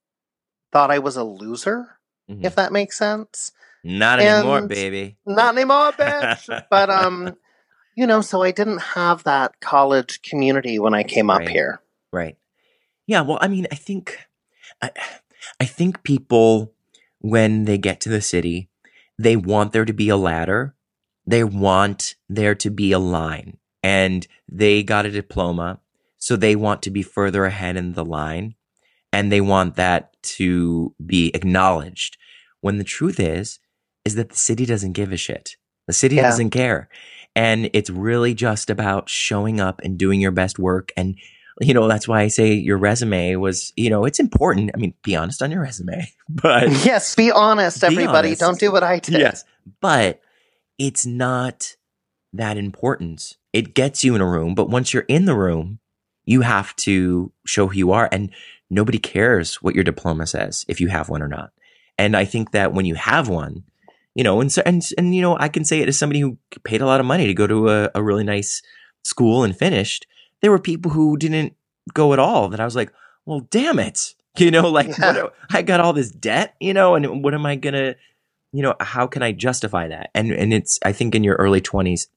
[0.71, 1.97] thought I was a loser,
[2.29, 2.43] Mhm.
[2.45, 3.51] if that makes sense.
[3.87, 5.17] Not anymore, and- baby.
[5.27, 6.65] Not anymore, bitch.
[6.71, 7.35] but um,
[7.95, 11.49] you know, so I didn't have that college community when I came up Right.
[11.49, 11.81] here.
[12.11, 12.35] Right.
[13.05, 13.21] Yeah.
[13.21, 14.17] Well, I mean, I think,
[14.81, 14.89] I,
[15.59, 16.73] I think people,
[17.19, 18.69] when they get to the city,
[19.19, 20.75] they want there to be a ladder.
[21.27, 25.79] They want there to be a line, and they got a diploma,
[26.17, 28.55] so they want to be further ahead in the line,
[29.13, 32.17] and they want that to be acknowledged.
[32.61, 33.59] When the truth is,
[34.05, 35.55] is that the city doesn't give a shit.
[35.87, 36.23] The city Yeah.
[36.23, 36.89] doesn't care.
[37.35, 40.91] And it's really just about showing up and doing your best work.
[40.95, 41.17] And,
[41.59, 44.71] you know, that's why I say your resume was, you know, it's important.
[44.73, 48.29] I mean, be honest on your resume, but Yes, be honest, Be everybody.
[48.29, 48.41] honest.
[48.41, 49.19] Don't do what I did.
[49.19, 49.43] yes,
[49.81, 50.21] but
[50.77, 51.75] it's not
[52.33, 53.35] that important.
[53.53, 55.79] It gets you in a room, but once you're in the room,
[56.25, 58.09] you have to show who you are.
[58.11, 58.31] And
[58.69, 61.51] nobody cares what your diploma says if you have one or not.
[61.97, 63.63] And I think that when you have one,
[64.15, 66.37] you know, and so, and and you know, I can say it as somebody who
[66.63, 68.61] paid a lot of money to go to a, a really nice
[69.03, 70.07] school and finished.
[70.41, 71.53] There were people who didn't
[71.93, 72.49] go at all.
[72.49, 72.91] That I was like,
[73.25, 75.13] well, damn it, you know, like Yeah.
[75.23, 77.95] what I got all this debt, you know, and what am I gonna,
[78.53, 80.09] you know, how can I justify that?
[80.15, 82.07] And and it's I think in your early twenties,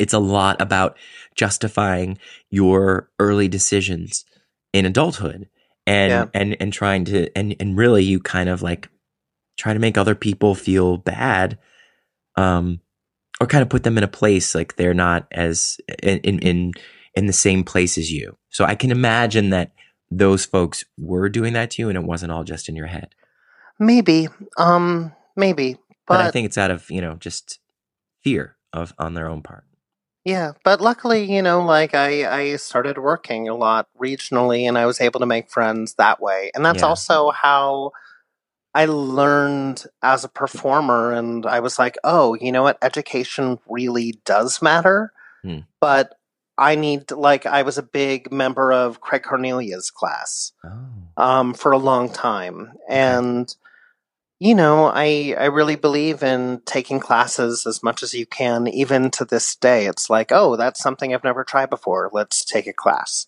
[0.00, 0.96] it's a lot about
[1.36, 2.18] justifying
[2.50, 4.24] your early decisions
[4.72, 5.48] in adulthood
[5.86, 6.26] and Yeah.
[6.34, 8.88] and and trying to and and really you kind of like
[9.62, 11.56] try to make other people feel bad
[12.36, 12.80] um
[13.40, 16.72] or kind of put them in a place like they're not as in in
[17.14, 19.70] in, the same place as you so i can imagine that
[20.10, 23.14] those folks were doing that to you and it wasn't all just in your head
[23.78, 24.28] Maybe.
[24.58, 25.74] Um, maybe.
[26.08, 27.60] but, But, i think it's out of you know just
[28.24, 29.64] fear of on their own part
[30.24, 34.86] yeah, but luckily, you know, like I, I started working a lot regionally and I
[34.86, 36.52] was able to make friends that way.
[36.54, 36.88] And that's Yeah.
[36.88, 37.90] also how
[38.74, 41.12] I learned as a performer.
[41.12, 42.78] And I was like, oh, you know what?
[42.82, 45.12] Education really does matter.
[45.42, 45.60] Hmm.
[45.80, 46.14] But
[46.58, 50.52] I need, like, I was a big member of Craig Carnelia's class.
[50.64, 52.72] oh um, for a long time.
[52.88, 53.54] And,
[54.38, 59.10] you know, I, I really believe in taking classes as much as you can, even
[59.12, 59.86] to this day.
[59.86, 62.10] It's like, oh, that's something I've never tried before.
[62.12, 63.26] Let's take a class.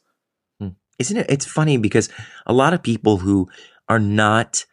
[0.98, 2.08] isn't it it's funny because
[2.46, 3.48] a lot of people who
[3.88, 4.64] are not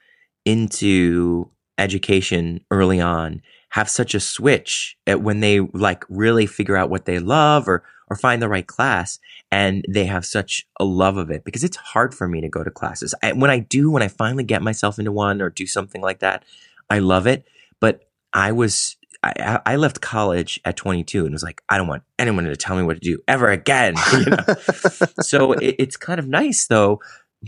[0.45, 6.89] into education early on have such a switch at when they like really figure out
[6.89, 9.19] what they love or or find the right class
[9.51, 12.63] and they have such a love of it because it's hard for me to go
[12.63, 15.65] to classes I, when i do when i finally get myself into one or do
[15.65, 16.43] something like that
[16.89, 17.45] i love it
[17.80, 22.01] but i was I, I left college at 22 and was like, I don't want
[22.17, 23.93] anyone to tell me what to do ever again.
[24.13, 24.56] You know?
[25.21, 27.01] so it, it's kind of nice though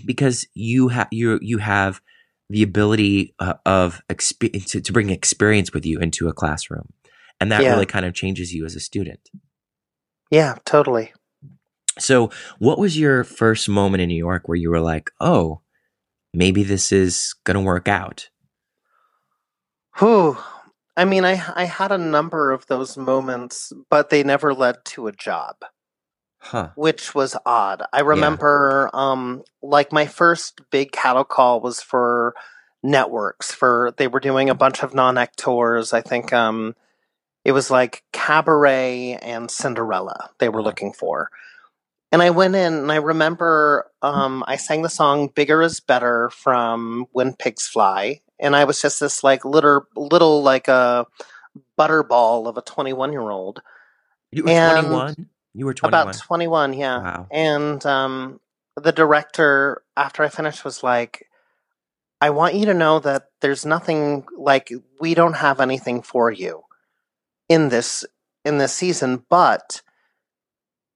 [0.05, 1.99] because you have you you have
[2.49, 6.91] the ability uh, of expe- to, to bring experience with you into a classroom
[7.39, 7.71] and that Yeah.
[7.73, 9.29] really kind of changes you as a student
[10.31, 11.13] yeah, totally.
[11.99, 15.61] so what was your first moment in new york where you were like oh
[16.33, 18.29] maybe this is gonna work out
[19.99, 20.37] Whew.
[20.97, 25.07] I mean, I, I had a number of those moments, but they never led to
[25.07, 25.55] a job.
[26.43, 27.83] Huh which was odd.
[27.93, 32.35] I remember, um, like my first big cattle call was for
[32.83, 33.53] networks.
[33.53, 35.93] For they were doing a bunch of non-act tours.
[35.93, 36.75] I think um,
[37.45, 40.31] it was like Cabaret and Cinderella.
[40.39, 41.29] They were looking for,
[42.11, 46.29] and I went in and I remember um, I sang the song "Bigger Is Better"
[46.29, 51.07] from When Pigs Fly, and I was just this like little little like a
[51.79, 53.61] butterball of a twenty-one-year-old.
[54.31, 56.97] you were 21 you were 21 About 21, yeah.
[57.01, 57.27] Wow.
[57.31, 58.39] And um,
[58.75, 61.27] the director, after I finished, was like,
[62.19, 66.63] I want you to know that there's nothing like we don't have anything for you
[67.49, 68.05] in this
[68.45, 69.81] in this season, but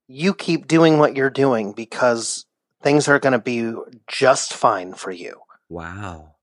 [0.06, 2.46] you keep doing what you're doing because
[2.82, 3.74] things are going to be
[4.06, 5.40] just fine for you.
[5.68, 6.34] wow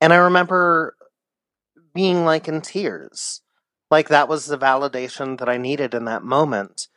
[0.00, 0.94] And I remember
[1.94, 3.40] being like in tears.
[3.90, 6.88] Like that was the validation that I needed in that moment.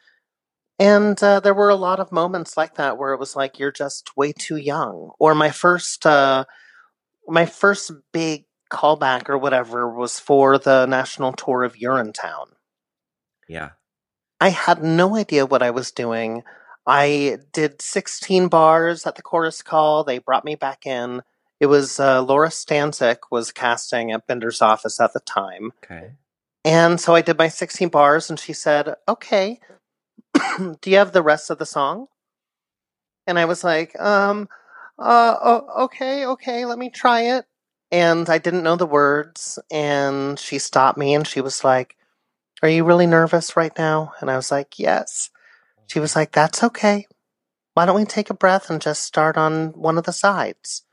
[0.81, 3.71] And uh, there were a lot of moments like that where it was like you're
[3.71, 5.11] just way too young.
[5.19, 6.45] Or my first, uh,
[7.27, 12.47] my first big callback or whatever was for the national tour of Urinetown.
[13.47, 13.71] yeah
[14.39, 16.41] I had no idea what I was doing.
[16.87, 20.03] I did 16 bars at the chorus call.
[20.03, 21.21] They brought me back in.
[21.59, 25.73] It was uh, Laura Stanczyk was casting at Binder's office at the time.
[25.83, 26.13] okay
[26.65, 29.59] And so I did my 16 bars and she said, okay.
[30.81, 32.07] "Do you have the rest of the song?"
[33.27, 34.49] And I was like, "Um,
[34.99, 37.45] uh, okay, okay, let me try it."
[37.91, 41.97] And I didn't know the words, and she stopped me and she was like,
[42.63, 45.29] "Are you really nervous right now?" And I was like, "Yes."
[45.87, 47.07] She was like, "That's okay.
[47.73, 50.83] Why don't we take a breath and just start on one of the sides?"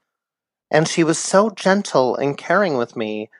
[0.71, 3.31] And she was so gentle and caring with me.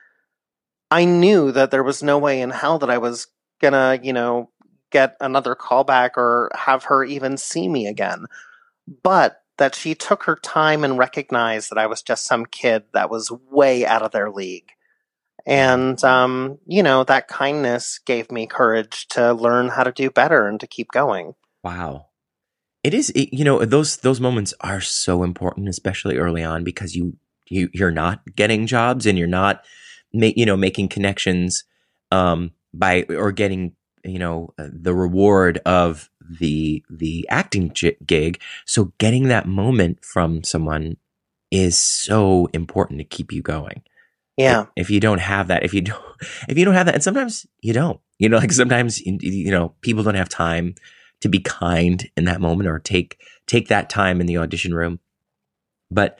[0.91, 3.27] I knew that there was no way in hell that I was
[3.61, 4.49] gonna, you know,
[4.91, 8.25] get another callback or have her even see me again.
[9.03, 13.09] But that she took her time and recognized that I was just some kid that
[13.09, 14.71] was way out of their league.
[15.45, 20.47] And, um, you know, that kindness gave me courage to learn how to do better
[20.47, 21.33] and to keep going.
[21.63, 22.07] Wow.
[22.83, 26.95] It is, it, you know, those those moments are so important, especially early on, because
[26.95, 27.17] you
[27.49, 29.65] you you're not getting jobs and you're not,
[30.13, 31.65] ma- you know, making connections
[32.11, 33.73] um, by or getting
[34.09, 37.73] you know uh, the reward of the the acting
[38.05, 38.41] gig.
[38.65, 40.97] So getting that moment from someone
[41.51, 43.83] is so important to keep you going.
[44.37, 44.67] Yeah.
[44.75, 46.01] If you don't have that, if you don't,
[46.47, 49.75] if you don't have that, and sometimes you don't, you know, like sometimes you know
[49.81, 50.75] people don't have time
[51.21, 54.99] to be kind in that moment or take take that time in the audition room.
[55.91, 56.19] But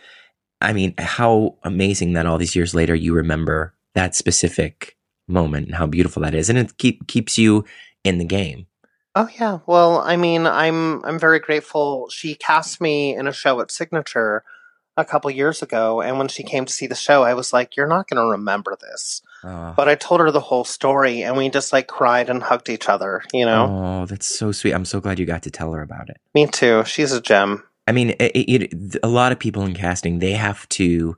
[0.62, 4.98] I mean, how amazing that all these years later you remember that specific
[5.30, 7.66] moment and how beautiful that is, and it keep keeps you
[8.04, 8.68] in the game.
[9.16, 9.60] Oh yeah.
[9.66, 12.10] Well, I mean, I'm I'm very grateful.
[12.10, 14.44] She cast me in a show at Signature
[14.98, 17.76] a couple years ago, and when she came to see the show, I was like,
[17.76, 21.38] "You're not going to remember this." Oh, But I told her the whole story, and
[21.38, 23.24] we just like cried and hugged each other.
[23.34, 24.02] You know.
[24.02, 24.74] oh, that's so sweet.
[24.74, 26.18] I'm so glad you got to tell her about it.
[26.36, 26.84] Me too.
[26.86, 27.64] She's a gem.
[27.88, 31.18] I mean, it, it, a lot of people in casting they have to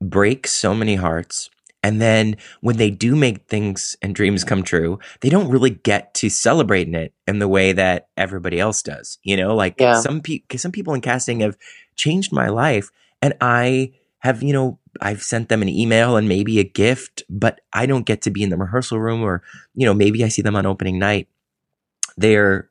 [0.00, 1.50] break so many hearts,
[1.84, 6.14] and then when they do make things and dreams come true, they don't really get
[6.14, 9.18] to celebrate in it in the way that everybody else does.
[9.22, 10.00] You know, like Yeah.
[10.00, 11.58] some people, some people in casting have
[11.94, 16.58] changed my life, and I have, you know, I've sent them an email and maybe
[16.58, 19.42] a gift, but I don't get to be in the rehearsal room, or
[19.74, 21.28] you know, maybe I see them on opening night.
[22.16, 22.70] They're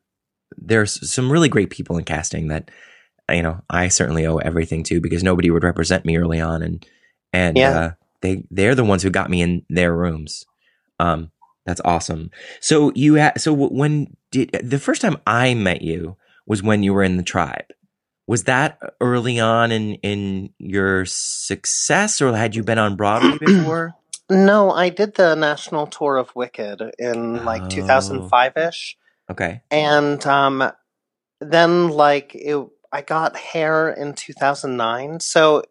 [0.57, 2.71] there's some really great people in casting that
[3.31, 6.83] you know I certainly owe everything to because nobody would represent me early on, and
[7.31, 7.77] and Yeah.
[7.77, 7.91] uh,
[8.23, 10.45] they they're the ones who got me in their rooms.
[10.99, 11.31] Um,
[11.67, 12.31] that's awesome.
[12.59, 16.93] So you had so when did the first time I met you was when you
[16.93, 17.65] were in the tribe.
[18.25, 23.93] Was that early on in in your success, or had you been on Broadway before?
[24.29, 27.67] No, I did the national tour of Wicked in like Oh.
[27.67, 28.97] 2005 ish.
[29.29, 29.61] Okay.
[29.69, 30.71] And um,
[31.41, 35.19] then, like, it, I got hair in 2009.
[35.19, 35.63] So,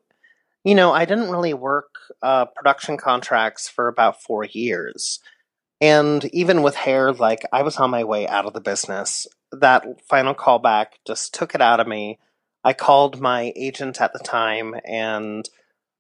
[0.65, 1.92] you know, I didn't really work
[2.23, 5.21] uh, production contracts for about four years.
[5.81, 9.27] And even with hair, like, I was on my way out of the business.
[9.51, 12.19] That final callback just took it out of me.
[12.63, 15.49] I called my agent at the time and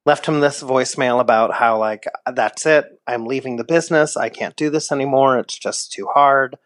[0.06, 3.00] left him this voicemail about how, like, that's it.
[3.06, 4.16] I'm leaving the business.
[4.16, 5.38] I can't do this anymore.
[5.38, 6.56] It's just too hard.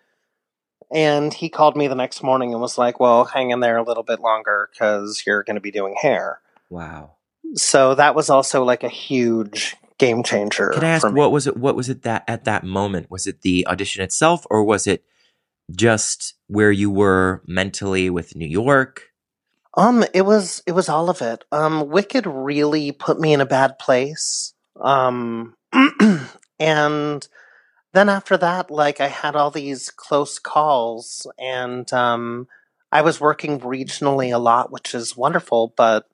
[0.92, 3.82] And he called me the next morning and was like, Well, hang in there a
[3.82, 6.40] little bit longer because you're going to be doing hair.
[6.70, 7.15] Wow.
[7.54, 10.70] So that was also like a huge game changer.
[10.70, 11.56] Can I ask what was it?
[11.56, 15.04] What was it that at that moment was it the audition itself, or was it
[15.70, 19.10] just where you were mentally with New York?
[19.76, 21.44] Um, it was it was all of it.
[21.52, 24.54] Um, Wicked really put me in a bad place.
[24.80, 25.54] Um,
[26.58, 27.28] and
[27.92, 32.48] then after that, like I had all these close calls, and um,
[32.90, 35.74] I was working regionally a lot, which is wonderful.
[35.76, 36.08] But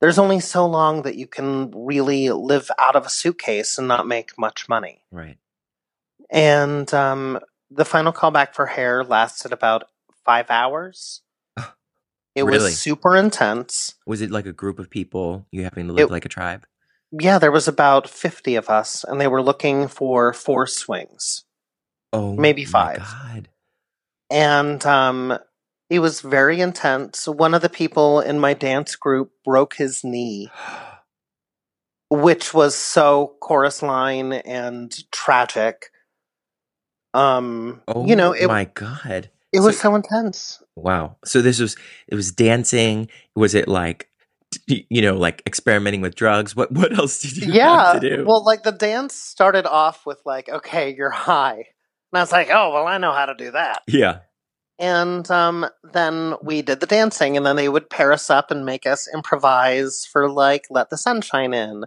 [0.00, 4.06] there's only so long that you can really live out of a suitcase and not
[4.06, 5.04] make much money.
[5.10, 5.36] Right.
[6.30, 7.38] And um,
[7.70, 9.84] the final callback for hair lasted about
[10.24, 11.22] five hours.
[12.36, 12.64] It Really?
[12.66, 13.94] was super intense.
[14.06, 16.64] Was it like a group of people you having to live It- like a tribe?
[17.12, 21.42] Yeah, there was about 50 of us, and they were looking for four swings,
[22.12, 22.98] Oh, maybe five.
[22.98, 23.48] God.
[24.30, 25.36] And um,
[25.90, 27.26] it was very intense.
[27.26, 30.48] One of the people in my dance group broke his knee,
[32.10, 35.90] which was so chorus line and tragic.
[37.14, 39.30] Um, Oh, you know, it, my God.
[39.52, 40.62] it was so- so intense.
[40.76, 41.16] Wow.
[41.24, 41.76] So this was
[42.08, 43.08] it was dancing.
[43.36, 44.08] Was it like
[44.66, 46.56] you know like experimenting with drugs?
[46.56, 47.92] What what else did you yeah.
[47.92, 48.24] have to do?
[48.24, 51.66] Well, like the dance started off with like, okay, you're high.
[52.12, 53.82] And I was like, oh, well, I know how to do that.
[53.86, 54.20] yeah.
[54.80, 58.66] And um, then we did the dancing, and then they would pair us up and
[58.66, 61.84] make us improvise for like "Let the Sunshine In,"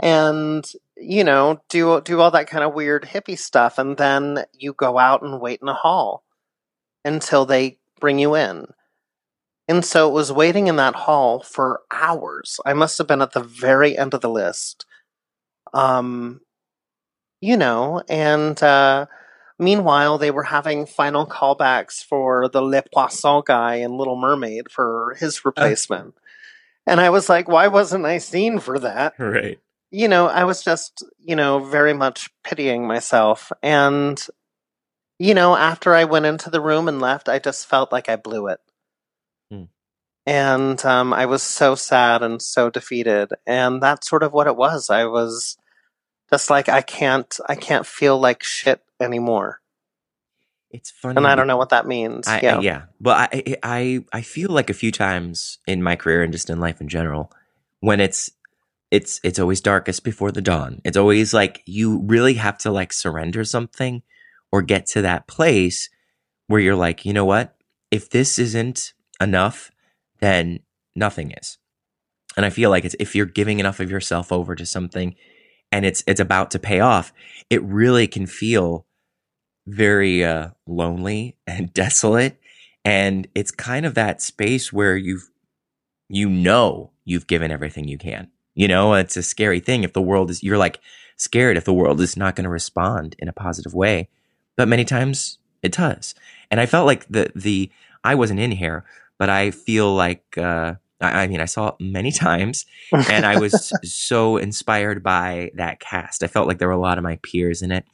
[0.00, 3.78] and you know, do do all that kind of weird hippie stuff.
[3.78, 6.24] And then you go out and wait in a hall.
[7.04, 8.66] until they bring you in.
[9.68, 12.60] And so it was waiting in that hall for hours.
[12.66, 14.86] I must have been at the very end of the list.
[15.74, 16.40] Um,
[17.40, 19.06] you know, and uh,
[19.60, 25.16] meanwhile, they were having final callbacks for the Le Poisson guy in Little Mermaid for
[25.20, 26.14] his replacement.
[26.86, 29.14] and I was like, why wasn't I seen for that?
[29.18, 29.60] Right.
[29.92, 33.52] You know, I was just, you know, very much pitying myself.
[33.62, 34.20] And,
[35.18, 38.16] you know, after I went into the room and left, I just felt like I
[38.16, 38.60] blew it.
[39.50, 39.64] Hmm.
[40.26, 43.30] And um, I was so sad and so defeated.
[43.46, 44.90] And that's sort of what it was.
[44.90, 45.58] I was
[46.30, 49.60] just like, I can't, I can't feel like shit anymore.
[50.70, 51.16] It's funny.
[51.16, 52.28] And I don't know what that means.
[52.28, 52.60] I, yeah.
[52.60, 52.82] yeah.
[53.00, 56.60] But I, I, I feel like a few times in my career and just in
[56.60, 57.32] life in general,
[57.80, 58.30] when it's,
[58.90, 60.80] it's, it's always darkest before the dawn.
[60.84, 64.02] It's always like you really have to like surrender something
[64.52, 65.88] or get to that place
[66.46, 67.56] where you're like, you know what?
[67.90, 69.70] If this isn't enough,
[70.20, 70.60] then
[70.94, 71.58] nothing is.
[72.36, 75.16] And I feel like it's if you're giving enough of yourself over to something
[75.72, 77.12] and it's it's about to pay off,
[77.48, 78.86] it really can feel
[79.70, 82.38] very uh, lonely and desolate.
[82.84, 85.30] And it's kind of that space where you've
[86.08, 88.28] you know you've given everything you can.
[88.54, 90.80] You know, it's a scary thing if the world is you're like
[91.16, 94.08] scared if the world is not going to respond in a positive way.
[94.56, 96.14] But many times it does.
[96.50, 97.70] And I felt like the the
[98.02, 98.84] I wasn't in here,
[99.18, 103.38] but I feel like uh I, I mean I saw it many times and I
[103.38, 106.24] was so inspired by that cast.
[106.24, 107.84] I felt like there were a lot of my peers in it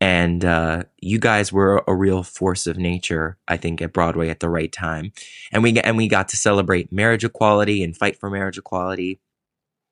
[0.00, 4.40] and uh, you guys were a real force of nature, I think, at Broadway at
[4.40, 5.12] the right time,
[5.52, 9.20] and we and we got to celebrate marriage equality and fight for marriage equality.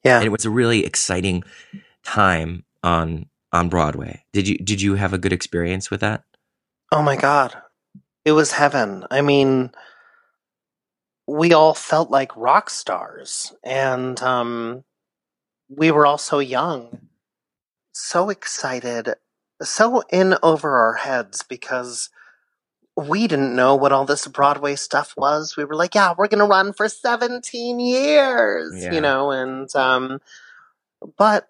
[0.05, 1.43] Yeah, and it was a really exciting
[2.03, 4.25] time on on Broadway.
[4.33, 6.25] Did you did you have a good experience with that?
[6.93, 7.57] Oh my god,
[8.27, 9.07] it was heaven.
[9.11, 9.71] I mean,
[11.27, 14.85] we all felt like rock stars, and um,
[15.71, 17.09] we were all so young,
[17.95, 19.15] so excited
[19.65, 22.11] so in over our heads because
[22.97, 25.57] we didn't know what all this Broadway stuff was.
[25.57, 28.93] We were like, yeah, we're going to run for 17 years, Yeah.
[28.93, 30.21] you know, and, um,
[31.17, 31.49] but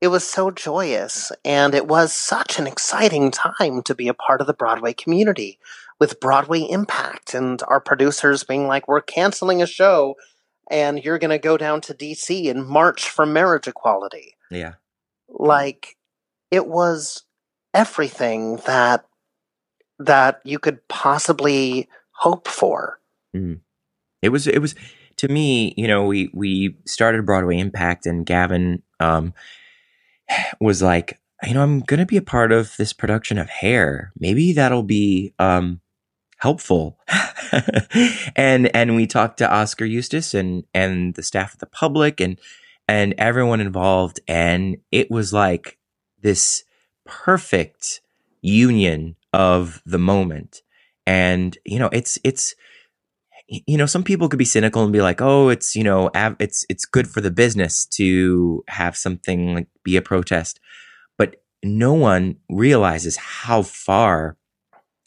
[0.00, 4.40] it was so joyous and it was such an exciting time to be a part
[4.40, 5.58] of the Broadway community
[6.00, 10.14] with Broadway Impact and our producers being like, we're canceling a show
[10.70, 14.74] and you're going to go down to DC and march for marriage equality Yeah.
[15.28, 15.96] like
[16.50, 17.24] it was
[17.74, 19.04] everything that
[19.98, 23.00] that you could possibly hope for.
[23.34, 23.60] Mm.
[24.22, 24.74] It was it was
[25.16, 29.34] to me, you know, we we started Broadway Impact and Gavin um
[30.60, 34.12] was like, you know, I'm going to be a part of this production of Hair.
[34.18, 35.80] Maybe that'll be um
[36.38, 36.98] helpful.
[38.36, 42.38] and and we talked to Oskar Eustis and and the staff of the public and
[42.86, 45.78] and everyone involved and it was like
[46.22, 46.64] this
[47.08, 48.00] perfect
[48.42, 50.62] union of the moment.
[51.06, 52.54] And you know it's it's
[53.48, 56.36] you know some people could be cynical and be like oh it's you know av-
[56.38, 60.60] it's it's good for the business to have something like be a protest.
[61.16, 64.36] But no one realizes how far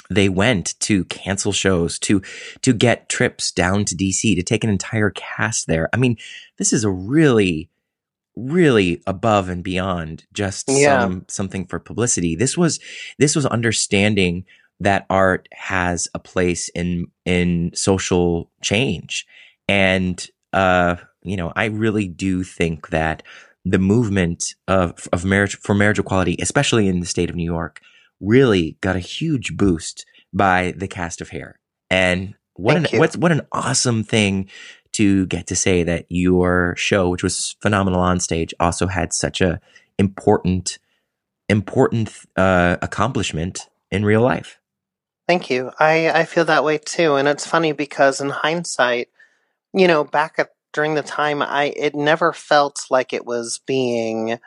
[0.10, 2.22] they went to cancel shows to
[2.62, 5.88] to get trips down to DC to take an entire cast there.
[5.94, 6.18] I mean
[6.58, 7.70] this is a really
[8.36, 11.02] really above and beyond just Yeah.
[11.02, 12.80] some something for publicity this was
[13.20, 14.46] this was understanding
[14.80, 19.26] that art has a place in in social change
[19.68, 23.22] and uh you know i really do think that
[23.66, 27.82] the movement of of marriage for marriage equality especially in the state of new york
[28.22, 31.60] really got a huge boost by the cast of hair
[31.90, 33.00] and what Thank an you.
[33.00, 34.50] what's what an awesome thing
[34.94, 39.42] to get to say that your show which was phenomenal on stage also had such
[39.42, 39.60] a
[39.98, 40.80] important
[41.50, 44.58] important uh accomplishment in real life.
[45.28, 45.72] Thank you.
[45.80, 49.10] I I feel that way too, and it's funny because in hindsight,
[49.74, 54.40] you know, back at during the time, I it never felt like it was being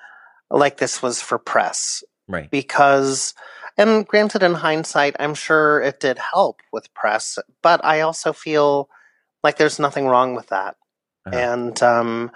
[0.51, 2.03] like this was for press.
[2.27, 2.51] Right.
[2.51, 3.35] Because
[3.77, 8.89] and granted in hindsight i'm sure it did help with press but i also feel
[9.45, 10.75] like there's nothing wrong with that
[11.27, 11.37] Uh-huh.
[11.39, 12.33] and um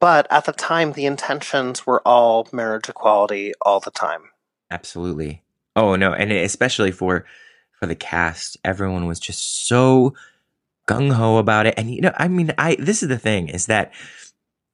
[0.00, 4.22] but at the time the intentions were all marriage equality all the time
[4.72, 5.42] Absolutely.
[5.76, 7.26] Oh no, and especially for
[7.78, 10.14] for the cast, everyone was just so
[10.88, 11.74] gung ho about it.
[11.76, 13.92] And you know, I mean, I this is the thing is that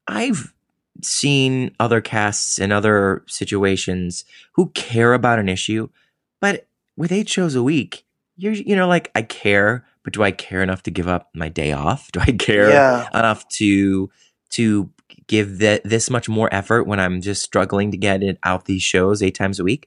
[0.06, 0.54] I've
[1.02, 5.88] seen other casts in other situations who care about an issue,
[6.40, 8.04] but with eight shows a week,
[8.36, 11.50] you're you know like I care, but do I care enough to give up my
[11.50, 12.10] day off?
[12.12, 13.08] Do I care Yeah.
[13.12, 14.08] enough to
[14.52, 14.90] to
[15.26, 18.82] give that this much more effort when I'm just struggling to get it out these
[18.82, 19.86] shows eight times a week?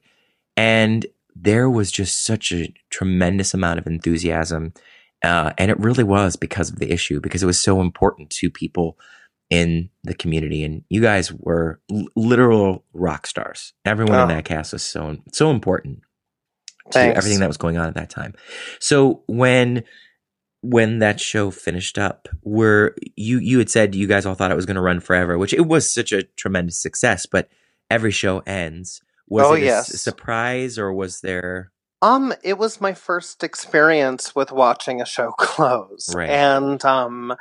[0.56, 1.04] And
[1.34, 4.74] there was just such a tremendous amount of enthusiasm,
[5.24, 8.48] uh, and it really was because of the issue because it was so important to
[8.48, 8.96] people
[9.50, 13.72] in the community, and you guys were l- literal rock stars.
[13.84, 14.28] Everyone in Oh.
[14.28, 16.02] that cast was so so important
[16.86, 17.16] to Thanks.
[17.18, 18.34] everything that was going on at that time.
[18.78, 19.84] So when
[20.62, 24.56] when that show finished up, were you you had said you guys all thought it
[24.56, 27.48] was going to run forever, which it was such a tremendous success, but
[27.90, 29.02] every show ends.
[29.28, 30.00] Was Oh, it a yes.
[30.00, 36.14] surprise or was there Um, it was my first experience with watching a show close.
[36.14, 36.30] Right.
[36.30, 37.34] And um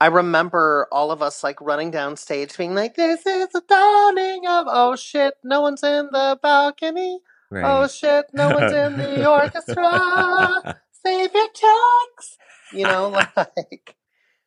[0.00, 4.46] I remember all of us like running down stage being like, This is the dawning
[4.46, 7.20] of oh shit, no one's in the balcony.
[7.50, 7.64] right?
[7.64, 10.76] Oh shit, no one's in the orchestra.
[11.04, 12.38] Save your checks.
[12.74, 13.96] You know, like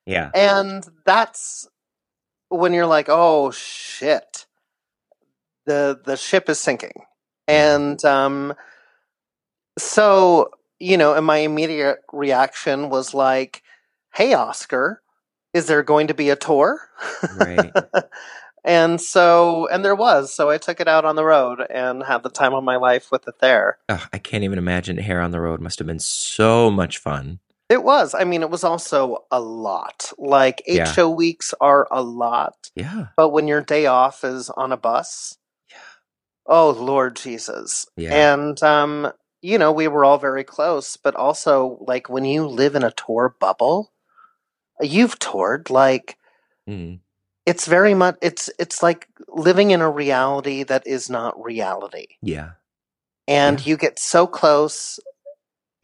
[0.06, 0.32] yeah.
[0.34, 1.68] and that's
[2.50, 4.46] when you're like, oh shit,
[5.66, 7.04] the the ship is sinking,
[7.48, 8.54] and um,
[9.78, 13.64] so you know, and my immediate reaction was like,
[14.14, 15.02] hey, Oskar,
[15.54, 16.80] is there going to be a tour?
[17.36, 17.72] Right.
[18.64, 20.34] and so, and there was.
[20.34, 23.12] So I took it out on the road and had the time of my life
[23.12, 23.78] with it there.
[23.90, 27.40] Ugh, I can't even imagine Hair on the Road must have been so much fun.
[27.70, 28.14] It was.
[28.14, 30.14] I mean, it was also a lot.
[30.18, 30.92] Like eight Yeah.
[30.92, 32.72] show weeks are a lot.
[32.76, 33.08] Yeah.
[33.18, 35.38] But when your day off is on a bus,
[35.70, 35.78] yeah.
[36.46, 37.86] oh Lord Jesus.
[37.98, 38.34] Yeah.
[38.34, 39.12] And um,
[39.42, 42.92] you know, we were all very close, but also like when you live in a
[42.92, 43.92] tour bubble,
[44.82, 46.18] you've toured like
[46.70, 47.00] Mm.
[47.46, 52.08] it's very much it's it's like living in a reality that is not reality.
[52.22, 52.52] Yeah.
[53.26, 55.00] And you get so close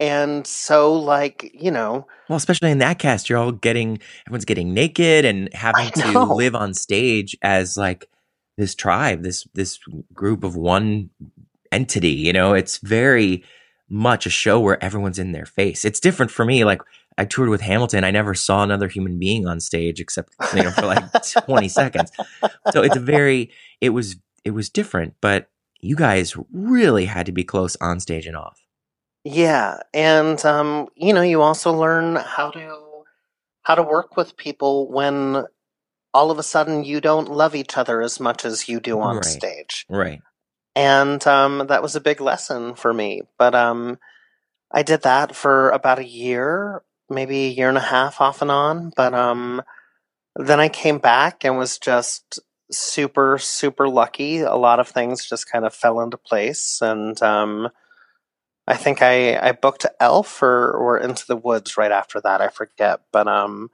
[0.04, 4.74] and so like, you know, Well, especially in that cast, you're all getting everyone's getting
[4.74, 8.08] naked and having to live on stage as like
[8.58, 9.78] this tribe, this this
[10.12, 11.08] group of one
[11.72, 12.10] entity.
[12.10, 13.44] You know, it's very
[13.88, 15.84] much a show where everyone's in their face.
[15.86, 16.64] It's different for me.
[16.64, 16.82] Like
[17.16, 20.70] I toured with Hamilton, I never saw another human being on stage except you know
[20.70, 21.04] for like
[21.46, 22.12] 20 seconds.
[22.72, 23.50] So it's a very
[23.80, 25.48] it was it was different, but
[25.80, 28.63] you guys really had to be close on stage and off.
[29.24, 33.04] Yeah, and um, you know, you also learn how to
[33.62, 35.44] how to work with people when
[36.12, 39.16] all of a sudden you don't love each other as much as you do on
[39.16, 39.24] Right.
[39.24, 39.86] stage.
[39.88, 40.20] Right.
[40.76, 43.22] And um, that was a big lesson for me.
[43.38, 43.98] But um,
[44.70, 48.50] I did that for about a year, maybe a year and a half off and
[48.50, 48.92] on.
[48.96, 49.62] But um,
[50.36, 54.40] then I came back and was just super, super lucky.
[54.40, 56.80] A lot of things just kind of fell into place.
[56.82, 57.68] And um,
[58.66, 62.40] I think I, I booked Elf or, or Into the Woods right after that.
[62.40, 63.00] I forget.
[63.12, 63.70] But um,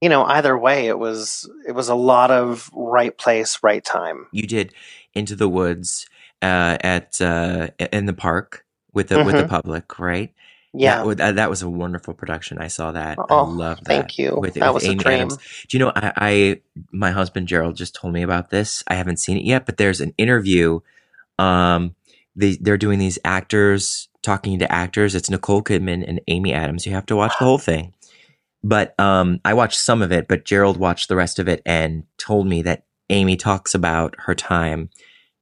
[0.00, 4.26] you know, either way, it was it was a lot of right place, right time.
[4.32, 4.74] you did
[5.14, 6.06] into the woods
[6.42, 9.48] uh, at uh, in the park with the with the Mhm.
[9.48, 10.32] public, right?
[10.74, 11.04] Yeah.
[11.14, 12.58] that, that was a wonderful production.
[12.58, 13.18] I saw that.
[13.18, 13.86] I Oh, love that.
[13.86, 14.36] thank you.
[14.36, 15.18] With, That with was a dream.
[15.18, 15.38] Adams.
[15.68, 15.92] Do you know?
[15.94, 16.60] I, I
[16.92, 18.82] my husband Gerald just told me about this.
[18.88, 20.80] I haven't seen it yet, but there's an interview.
[21.38, 21.94] Um,
[22.36, 25.14] they they're doing these actors talking to actors.
[25.14, 26.86] It's Nicole Kidman and Amy Adams.
[26.86, 27.94] You have to watch the whole thing.
[28.62, 32.04] But um, I watched some of it, but Gerald watched the rest of it and
[32.16, 34.88] told me that Amy talks about her time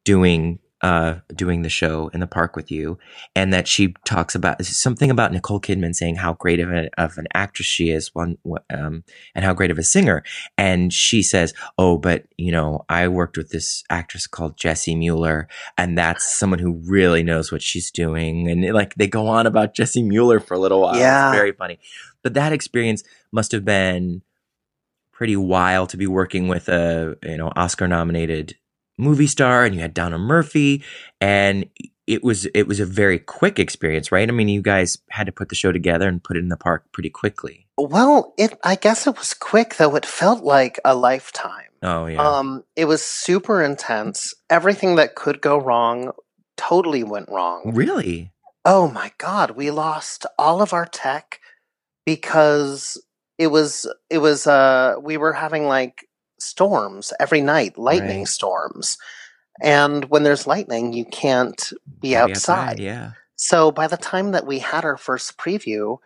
[0.05, 2.99] doing uh, doing the show in the park with you,
[3.37, 7.19] and that she talks about something about Nicole Kidman saying how great of, a, of
[7.19, 8.37] an actress she is, one
[8.71, 9.05] um,
[9.35, 10.25] and how great of a singer.
[10.59, 15.49] And she says, "Oh, but you know, I worked with this actress called Jessie Mueller,
[15.79, 19.75] and that's someone who really knows what she's doing." And like they go on about
[19.75, 20.97] Jessie Mueller for a little while.
[20.97, 21.31] Yeah.
[21.31, 21.79] It's very funny.
[22.23, 24.23] But that experience must have been
[25.13, 28.57] pretty wild to be working with a you know Oscar nominated
[28.99, 30.83] movie star and you had Donna Murphy
[31.21, 31.67] and
[32.07, 35.33] it was it was a very quick experience right I mean you guys had to
[35.33, 38.75] put the show together and put it in the park pretty quickly Well, it I
[38.75, 39.95] guess it was quick though.
[39.97, 41.71] It felt like a lifetime.
[41.83, 44.35] oh yeah Um, it was super intense.
[44.51, 46.13] Everything that could go wrong
[46.57, 47.73] totally went wrong.
[47.75, 48.31] really
[48.65, 51.41] Oh my god, we lost all of our tech
[52.07, 53.03] because
[53.39, 56.07] it was it was uh we were having like
[56.43, 58.29] storms every night, lightning Right.
[58.29, 58.99] storms.
[59.63, 62.81] And when there's lightning, you can't be Be outside.
[62.81, 65.99] yeah So by the time that we had our first preview,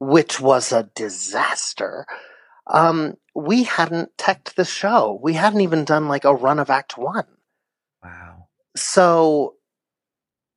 [0.00, 2.06] which was a disaster,
[2.66, 5.18] um, we hadn't teched the show.
[5.22, 7.26] We hadn't even done like a run of Act One.
[8.02, 9.56] wow So,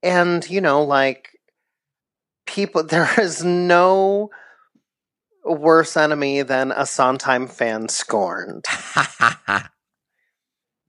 [0.04, 1.30] and you know, like
[2.46, 4.30] people there is no
[5.44, 8.66] worse enemy than a Sondheim fan scorned.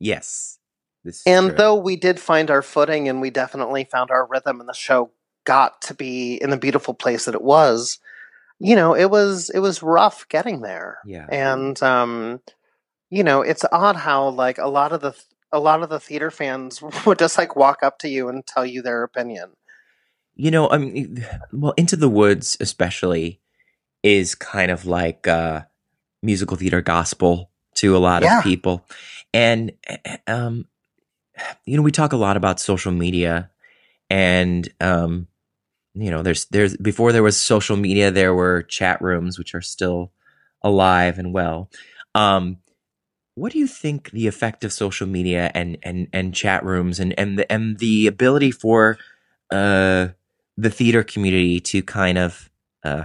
[0.01, 0.59] yes.
[1.05, 1.57] This And true.
[1.57, 5.11] though we did find our footing and we definitely found our rhythm and the show
[5.45, 7.99] got to be in the beautiful place that it was,
[8.59, 10.99] you know, it was it was rough getting there.
[11.05, 11.27] Yeah.
[11.29, 12.41] And um
[13.11, 15.15] you know, it's odd how like a lot of the
[15.53, 18.65] a lot of the theater fans would just like walk up to you and tell
[18.65, 19.51] you their opinion.
[20.35, 23.41] you know, I mean, well, Into the Woods especially
[24.05, 25.63] is kind of like uh,
[26.23, 28.39] musical theater gospel to a lot Yeah.
[28.39, 28.87] of people,
[29.33, 29.73] and
[30.29, 30.69] um,
[31.65, 33.51] you know, we talk a lot about social media,
[34.09, 35.27] and um,
[35.95, 39.61] you know, there's there's before there was social media, there were chat rooms which are
[39.63, 40.13] still
[40.63, 41.71] alive and well.
[42.15, 42.59] Um,
[43.35, 47.19] what do you think the effect of social media and and and chat rooms and
[47.19, 48.97] and the, and the ability for
[49.51, 50.09] uh
[50.57, 52.49] the theater community to kind of
[52.85, 53.05] uh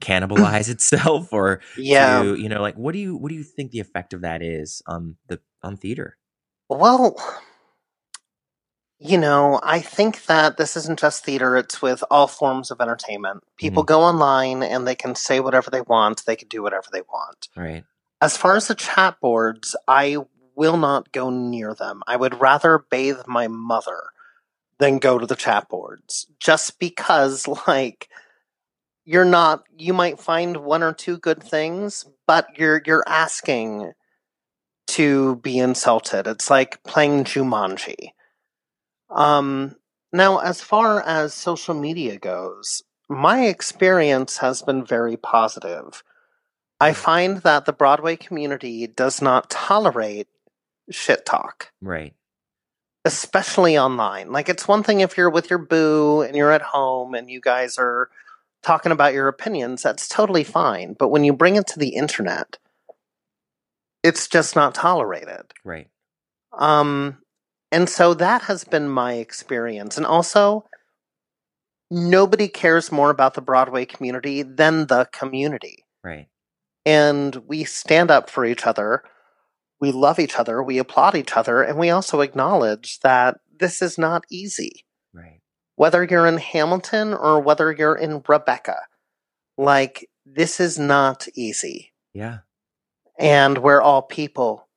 [0.00, 2.24] cannibalize itself or Yeah.
[2.24, 4.42] to you know like what do you what do you think the effect of that
[4.42, 6.18] is on the on theater
[6.68, 7.16] Well,
[8.98, 13.44] you know, I think that this isn't just theater, it's with all forms of entertainment.
[13.58, 13.86] People Mhm.
[13.88, 17.48] go online and they can say whatever they want, they can do whatever they want.
[17.56, 17.84] right
[18.20, 20.18] As far as the chat boards, I
[20.56, 22.02] will not go near them.
[22.06, 24.02] I would rather bathe my mother
[24.78, 28.08] than go to the chat boards just because, like,
[29.04, 33.92] you're not you might find one or two good things but you're you're asking
[34.86, 36.26] to be insulted.
[36.26, 38.10] It's like playing jumanji.
[39.10, 39.76] Um
[40.12, 46.02] now as far as social media goes my experience has been very positive.
[46.80, 50.28] I find that the broadway community does not tolerate
[50.90, 51.70] shit talk.
[51.80, 52.14] Right.
[53.04, 54.32] Especially online.
[54.32, 57.40] Like it's one thing if you're with your boo and you're at home and you
[57.40, 58.08] guys are
[58.64, 60.96] talking about your opinions, that's totally fine.
[60.98, 62.58] But when you bring it to the internet,
[64.02, 65.52] it's just not tolerated.
[65.64, 65.88] right
[66.58, 67.18] Um
[67.70, 69.96] and so that has been my experience.
[69.96, 70.64] And also
[71.90, 75.84] nobody cares more about the Broadway community than the community.
[76.02, 76.28] right
[76.86, 79.02] And we stand up for each other.
[79.80, 83.98] We love each other, we applaud each other, and we also acknowledge that this is
[83.98, 84.84] not easy.
[85.12, 85.40] right
[85.76, 88.76] whether you're in Hamilton or whether you're in Rebecca.
[89.56, 91.92] Like, this is not easy.
[92.12, 92.38] yeah
[93.18, 94.68] And we're all people.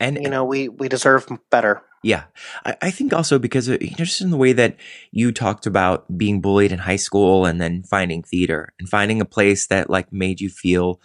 [0.00, 1.82] and You know, we, we deserve better.
[2.02, 2.24] Yeah,
[2.64, 4.76] I, I think also because of, you know, just in the way that
[5.10, 9.24] you talked about being bullied in high school and then finding theater and finding a
[9.24, 11.00] place that like made you feel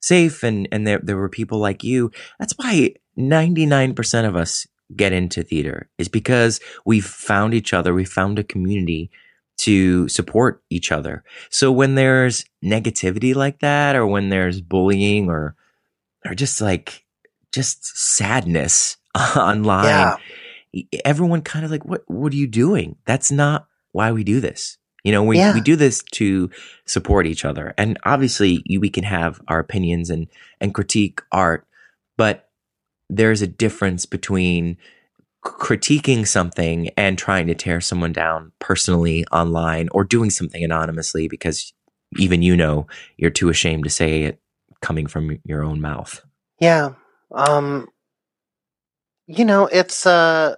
[0.00, 2.12] safe and and there there were people like you.
[2.38, 7.72] That's why ninety nine percent of us get into theater is because we've found each
[7.72, 7.92] other.
[7.94, 9.10] We found a community
[9.58, 11.24] to support each other.
[11.50, 15.56] So when there's negativity like that, or when there's bullying, or
[16.26, 17.04] or just like
[17.52, 18.96] just sadness
[19.36, 20.82] online Yeah.
[21.04, 24.76] everyone kind of like what what are you doing that's not why we do this
[25.04, 25.54] you know we, Yeah.
[25.54, 26.50] we do this to
[26.84, 30.26] support each other and obviously you, we can have our opinions and
[30.60, 31.66] and critique art
[32.18, 32.45] but
[33.08, 34.76] there's a difference between
[35.44, 41.72] critiquing something and trying to tear someone down personally online or doing something anonymously because
[42.18, 42.86] even you know
[43.16, 44.40] you're too ashamed to say it
[44.80, 46.22] coming from your own mouth
[46.58, 46.94] Yeah.
[47.32, 47.88] Um,
[49.26, 50.56] you know, it's, uh,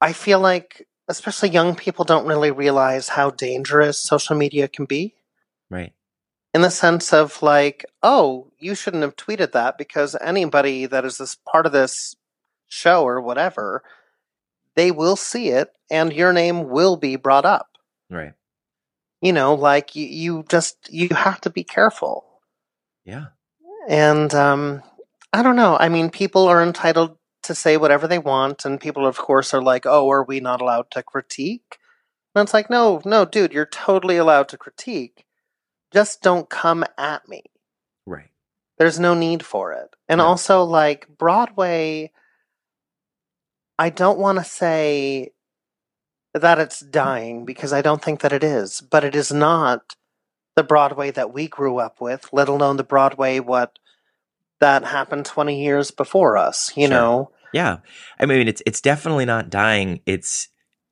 [0.00, 5.14] I feel like, especially young people don't really realize how dangerous social media can be.
[5.70, 5.92] right
[6.54, 11.18] in the sense of like, oh, you shouldn't have tweeted that because anybody that is
[11.18, 12.16] this part of this
[12.68, 13.82] show or whatever,
[14.74, 17.68] they will see it and your name will be brought up.
[18.10, 18.32] right
[19.20, 22.24] You know, like you, you just you have to be careful.
[23.04, 23.26] yeah
[23.88, 24.82] And um
[25.32, 25.76] I don't know.
[25.78, 29.60] I mean, people are entitled to say whatever they want, and people, of course, are
[29.60, 31.78] like, "Oh, are we not allowed to critique?"
[32.34, 35.24] And it's like, no, no, dude, you're totally allowed to critique.
[35.92, 37.44] Just don't come at me.
[38.78, 39.94] There's no need for it.
[40.08, 40.26] And No.
[40.26, 42.10] also, like, Broadway,
[43.78, 45.32] I don't want to say
[46.32, 49.94] that it's dying because I don't think that it is, but it is not
[50.56, 53.78] the Broadway that we grew up with, let alone the Broadway what
[54.60, 56.96] that happened 20 years before us, you Sure.
[56.96, 57.30] know?
[57.52, 57.78] Yeah,
[58.18, 60.00] I mean it's it's definitely not dying.
[60.06, 60.48] It's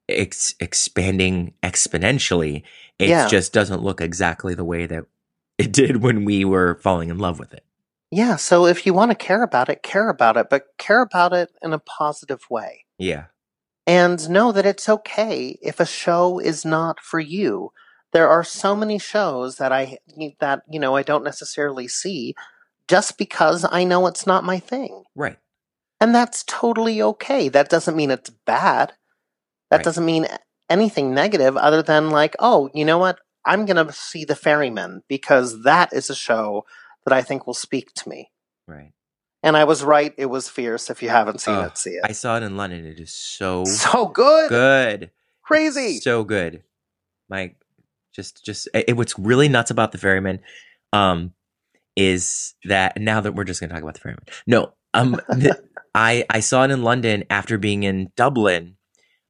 [0.08, 2.62] ex- expanding exponentially.
[3.00, 3.26] It Yeah.
[3.28, 5.04] just doesn't look exactly the way that
[5.58, 7.64] it did when we were falling in love with it.
[8.12, 11.32] Yeah, so if you want to care about it, care about it, but care about
[11.32, 12.84] it in a positive way.
[12.98, 13.24] Yeah,
[13.86, 17.72] and know that it's okay if a show is not for you.
[18.12, 19.96] There are so many shows that I
[20.40, 22.34] that you know I don't necessarily see
[22.86, 25.04] just because I know it's not my thing.
[25.16, 25.38] Right.
[25.98, 27.48] And that's totally okay.
[27.48, 28.92] That doesn't mean it's bad.
[29.70, 29.84] That Right.
[29.84, 30.26] doesn't mean
[30.68, 33.20] anything negative other than like, oh, you know what?
[33.46, 36.64] I'm going to see The Ferryman because that is a show
[37.04, 38.30] that I think will speak to me.
[38.66, 38.92] Right.
[39.42, 40.14] And I was right.
[40.16, 40.88] It was fierce.
[40.90, 42.02] If you haven't seen Oh, it, see it.
[42.04, 42.86] I saw it in London.
[42.86, 44.48] It is so so good.
[44.48, 45.10] good.
[45.42, 45.98] Crazy.
[45.98, 46.62] So good.
[47.28, 47.54] My
[48.14, 50.40] just just it, it- what's really nuts about the ferryman
[50.92, 51.32] um
[51.96, 54.24] is that now that we're just gonna talk about the ferryman.
[54.46, 55.20] No, um
[55.94, 58.76] I I saw it in London after being in Dublin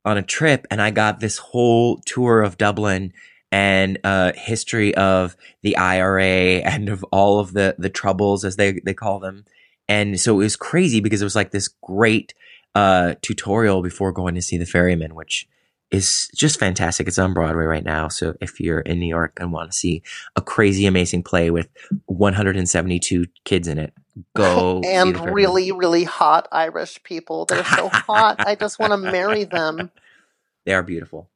[0.04, 3.12] on a trip and I got this whole tour of Dublin
[3.52, 6.24] and uh history of the IRA
[6.64, 9.44] and of all of the the troubles as they they call them.
[9.88, 12.34] And so it was crazy because it was like this great
[12.74, 15.46] uh tutorial before going to see the ferryman which
[15.92, 17.06] is just fantastic.
[17.06, 18.08] It's on Broadway right now.
[18.08, 20.02] So if you're in New York and want to see
[20.34, 21.68] a crazy, amazing play with
[22.06, 23.92] 172 kids in it,
[24.34, 24.80] go.
[24.86, 27.44] and really, really hot Irish people.
[27.44, 28.36] They're so hot.
[28.46, 29.90] I just want to marry them.
[30.64, 31.28] they are beautiful.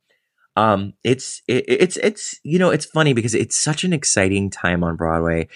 [0.57, 4.83] Um, it's it, it's it's you know it's funny because it's such an exciting time
[4.83, 5.49] on Broadway,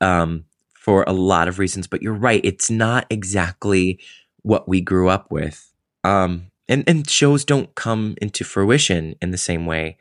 [0.00, 0.44] um,
[0.74, 1.86] for a lot of reasons.
[1.86, 3.98] But you're right, it's not exactly
[4.42, 5.70] what we grew up with.
[6.04, 9.96] Um, and and shows don't come into fruition in the same way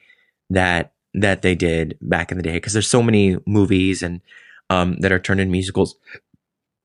[0.50, 4.22] that that they did back in the day because there's so many movies and
[4.70, 5.96] um that are turned into musicals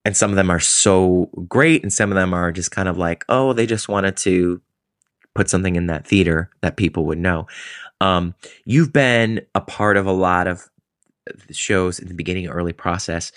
[0.04, 2.96] and some of them are so great and some of them are just kind of
[2.96, 4.60] like oh they just wanted to
[5.34, 7.46] put something in that theater that people would know.
[8.00, 10.68] Um you've been a part of a lot of
[11.50, 13.32] shows in the beginning early process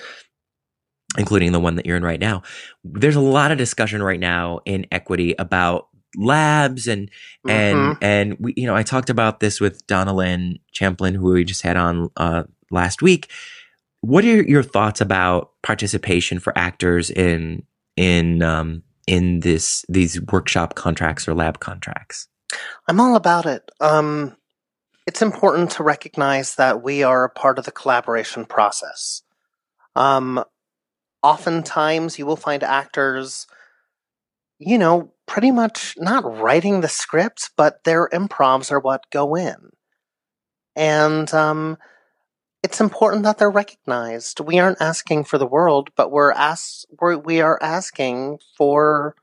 [1.18, 2.41] including the one that you're in right now.
[2.84, 7.10] There's a lot of discussion right now in equity about labs and
[7.48, 7.98] and Mhm.
[8.02, 11.62] and we you know I talked about this with Donna Lynn Champlin who we just
[11.62, 13.30] had on uh last week.
[14.02, 17.64] What are your thoughts about participation for actors in
[17.96, 22.28] in um in this these workshop contracts or lab contracts
[22.88, 23.70] I'm all about it.
[23.80, 24.36] Um,
[25.06, 29.22] it's important to recognize that we are a part of the collaboration process.
[29.95, 30.43] Um,
[31.22, 33.47] oftentimes, you will find actors,
[34.60, 39.72] you know, pretty much not writing the scripts, but their improvs are what go in.
[40.76, 41.78] And um,
[42.64, 44.39] it's important that they're recognized.
[44.39, 49.16] We aren't asking for the world, but we're ask we're, we are asking for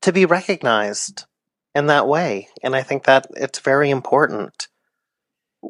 [0.00, 1.26] to be recognized
[1.74, 2.48] in that way.
[2.62, 4.68] And I think that it's very important.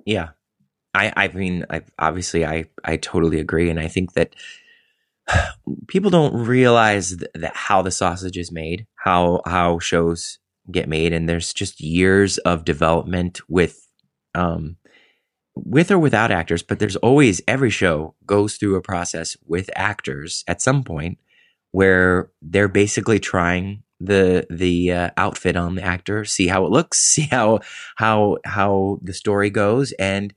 [0.06, 0.30] Yeah.
[0.94, 4.34] I I mean I obviously I I totally agree and I think that
[5.88, 10.38] people don't realize th- that how the sausage is made, how how shows
[10.70, 13.88] get made and there's just years of development with
[14.36, 14.76] um
[15.54, 20.44] with or without actors, but there's always every show goes through a process with actors
[20.48, 21.18] at some point
[21.72, 26.98] where they're basically trying the the uh, outfit on the actor, see how it looks,
[27.14, 27.60] see how
[27.96, 30.34] how how the story goes and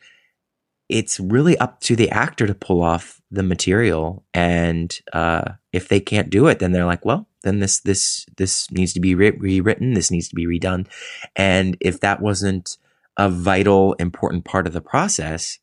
[0.88, 6.00] it's really up to the actor to pull off the material and uh, if they
[6.00, 9.32] can't do it then they're like well then this this this needs to be re-
[9.32, 10.88] rewritten this needs to be redone
[11.36, 12.78] and if that wasn't
[13.18, 15.60] a vital important part of the process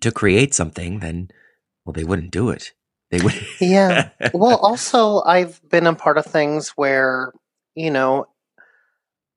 [0.00, 1.28] to create something then
[1.84, 2.72] well they wouldn't do it
[3.10, 4.10] they would Yeah.
[4.34, 7.32] well, also, I've been a part of things where,
[7.74, 8.26] you know,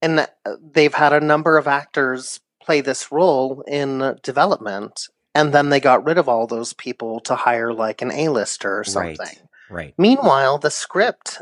[0.02, 0.28] and uh,
[0.62, 6.06] they've had a number of actors play this role in development, and then they got
[6.06, 9.18] rid of all those people to hire like an A-lister or Right.
[9.18, 9.38] something.
[9.70, 11.42] right Meanwhile, the script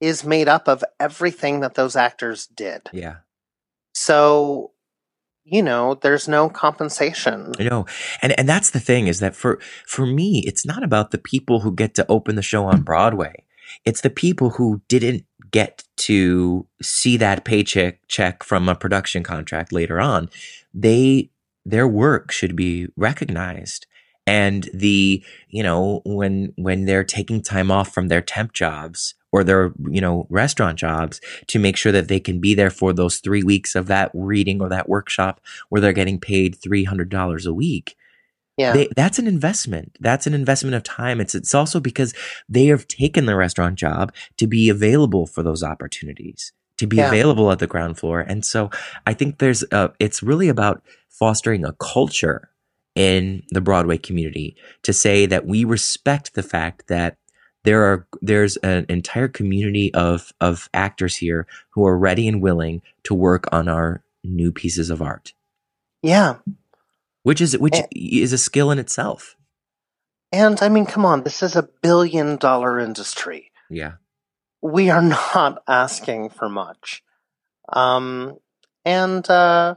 [0.00, 2.82] is made up of everything that those actors did.
[2.92, 3.16] yeah
[3.94, 4.72] So,
[5.46, 7.52] you know, there's no compensation.
[7.58, 7.86] I know.
[8.20, 11.60] And and that's the thing is that for for me, it's not about the people
[11.60, 13.44] who get to open the show on Broadway.
[13.84, 19.72] It's the people who didn't get to see that paycheck check from a production contract
[19.72, 20.28] later on.
[20.74, 21.30] They
[21.64, 23.86] their work should be recognized.
[24.26, 29.44] And the, you know, when when they're taking time off from their temp jobs or
[29.44, 33.18] their, you know, restaurant jobs to make sure that they can be there for those
[33.18, 37.96] 3 weeks of that reading or that workshop where they're getting paid $300 a week.
[38.56, 38.72] Yeah.
[38.72, 39.96] They, that's an investment.
[40.00, 41.20] That's an investment of time.
[41.20, 42.14] It's it's also because
[42.48, 47.08] they have taken the restaurant job to be available for those opportunities, to be Yeah.
[47.08, 48.20] available at the ground floor.
[48.20, 48.70] And so
[49.06, 52.48] I think there's a, it's really about fostering a culture
[52.96, 57.16] in the Broadway community to say that we respect the fact that
[57.62, 62.82] there are there's an entire community of of actors here who are ready and willing
[63.04, 65.34] to work on our new pieces of art
[66.02, 66.36] Yeah.
[67.22, 69.36] which is which And- is a skill in itself
[70.32, 73.50] And I mean, come on, this is a billion dollar industry.
[73.70, 73.94] yeah
[74.62, 75.02] We are
[75.36, 77.02] not asking for much.
[77.68, 78.38] Um,
[78.84, 79.74] and uh,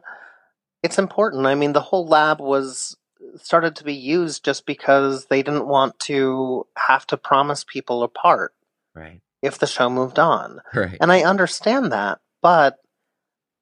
[0.83, 1.47] it's important.
[1.47, 2.95] I mean, the whole lab was
[3.37, 8.07] started to be used just because they didn't want to have to promise people a
[8.07, 8.53] part
[8.95, 10.61] right if the show moved on.
[10.73, 12.77] right And I understand that, but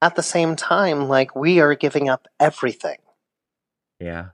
[0.01, 2.97] at the same time, like we are giving up everything.
[3.99, 4.29] yeah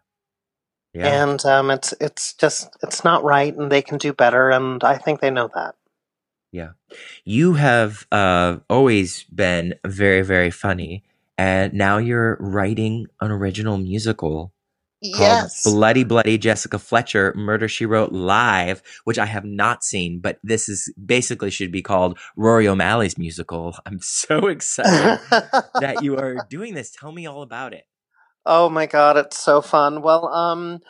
[0.93, 4.83] yeah And um, it's it's just it's not right, and they can do better, and
[4.83, 5.75] I think they know that.
[6.51, 6.71] Yeah,
[7.25, 11.03] you have uh always been very very funny
[11.37, 14.52] and now you're writing an original musical
[15.11, 20.39] called Bloody Bloody Jessica Fletcher Murder She Wrote Live, which I have not seen, but
[20.43, 23.75] this is basically should be called Rory O'Malley's musical.
[23.85, 25.19] I'm so excited
[25.79, 26.91] that you are doing this.
[26.91, 27.85] Tell me all about it.
[28.45, 30.01] oh my god, it's so fun.
[30.01, 30.81] Well, um,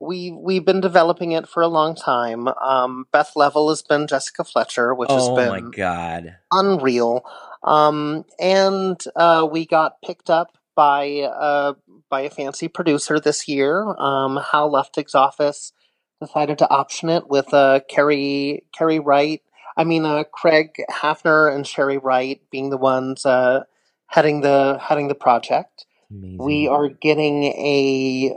[0.00, 2.48] we we've been developing it for a long time.
[2.48, 6.36] Um, Beth Leavel has been Jessica Fletcher, which oh has my god.
[6.52, 7.24] unreal.
[7.64, 11.74] Um, and uh, we got picked up by uh,
[12.08, 13.84] by a fancy producer this year.
[13.98, 15.72] Um, Hal Luftig's office
[16.20, 19.42] decided to option it with uh, Carrie Carrie Wright.
[19.76, 23.64] I mean, uh, Craig Hafner and Sherry Wright being the ones uh,
[24.06, 25.84] heading the heading the project.
[26.12, 26.38] Amazing.
[26.38, 28.36] We are getting a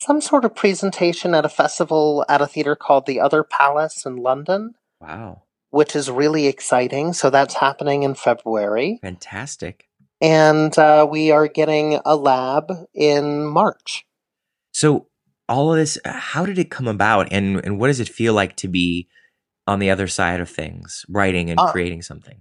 [0.00, 4.16] some sort of presentation at a festival at a theater called the Other Palace in
[4.16, 5.42] London, Wow.
[5.68, 7.12] which is really exciting.
[7.12, 9.89] So that's happening in February, Fantastic.
[10.20, 14.04] And uh, we are getting a lab in March.
[14.72, 15.06] So
[15.48, 18.56] all of this how did it come about and and what does it feel like
[18.56, 19.08] to be
[19.66, 22.40] on the other side of things, writing and Uh, creating something?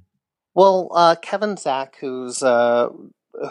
[0.55, 2.89] Well, uh, Kevin Zach, who's uh,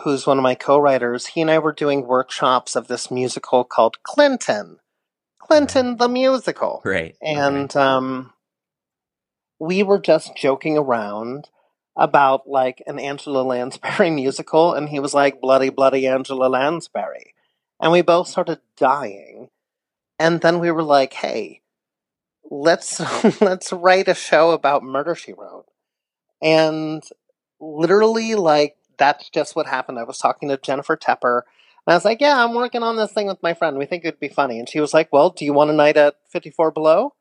[0.02, 4.02] who's one of my co-writers, he and I were doing workshops of this musical called
[4.02, 4.78] Clinton,
[5.38, 6.80] Clinton the musical.
[6.82, 7.16] Great.
[7.22, 8.32] and um,
[9.58, 11.48] we were just joking around
[11.98, 17.34] about like an Angela Lansbury musical, and he was like, "Bloody, bloody Angela Lansbury,"
[17.80, 19.50] and we both started dying.
[20.18, 21.60] And then we were like, "Hey,
[22.50, 23.00] let's
[23.42, 25.66] let's write a show about Murder She Wrote,"
[26.40, 27.02] and
[27.60, 29.98] literally, like that's just what happened.
[29.98, 31.42] I was talking to Jennifer Tepper.
[31.86, 33.78] And I was like, yeah, I'm working on this thing with my friend.
[33.78, 34.58] We think it'd be funny.
[34.58, 37.14] And she was like, well, do you want a night at 54 Below?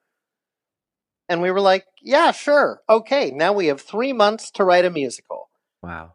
[1.29, 2.81] And we were like, yeah, sure.
[2.89, 5.49] Okay, now we have three months to write a musical.
[5.83, 6.13] Wow.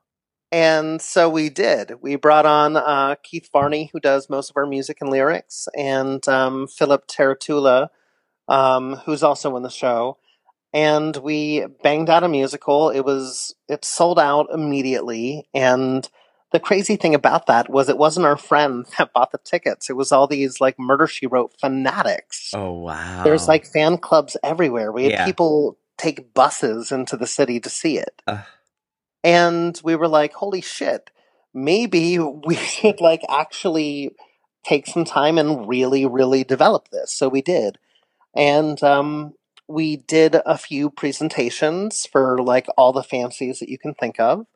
[0.50, 2.02] And so we did.
[2.02, 6.26] We brought on uh, Keith Varney, who does most of our music and lyrics, and
[6.28, 7.90] um, Philip Teratula,
[8.48, 10.18] um, who's also in the show.
[10.74, 12.90] And we banged out a musical.
[12.90, 15.48] It was it sold out immediately.
[15.54, 16.08] And
[16.52, 19.90] the crazy thing about that was it wasn't our friend that bought the tickets.
[19.90, 22.50] It was all these like Murder She Wrote fanatics.
[22.54, 23.22] Oh wow.
[23.24, 24.92] There's like fan clubs everywhere.
[24.92, 25.24] We had Yeah.
[25.24, 28.22] people take buses into the city to see it.
[28.26, 28.40] Ugh.
[29.24, 31.10] And we were like, holy shit,
[31.54, 34.10] maybe we should like actually
[34.64, 37.12] take some time and really, really develop this.
[37.12, 37.78] So we did.
[38.34, 39.34] And um,
[39.68, 44.46] we did a few presentations for like all the fancies that you can think of.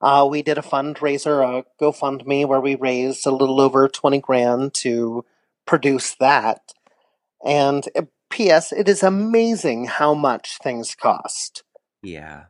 [0.00, 4.74] Uh, we did a fundraiser, a GoFundMe, where we raised a little over 20 grand
[4.74, 5.24] to
[5.66, 6.72] produce that.
[7.44, 11.62] And uh, P.S., it is amazing how much things cost.
[12.02, 12.44] yeah.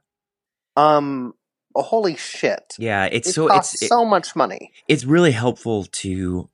[0.76, 1.34] Um,
[1.74, 2.74] holy shit.
[2.78, 4.72] Yeah, it's It so costs it's it- so much money.
[4.88, 6.48] it's really helpful to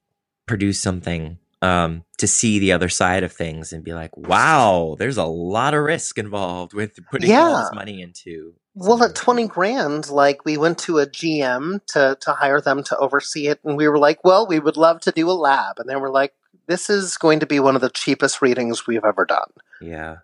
[0.46, 5.16] produce something um to see the other side of things and be like, wow, there's
[5.16, 10.10] a lot of risk involved with putting all this money into Well, at 20 grand,
[10.10, 13.58] like we went to a GM to, to hire them to oversee it.
[13.64, 15.78] And we were like, well, we would love to do a lab.
[15.78, 16.34] And they were like,
[16.66, 19.48] this is going to be one of the cheapest readings we've ever done.
[19.80, 20.16] Yeah.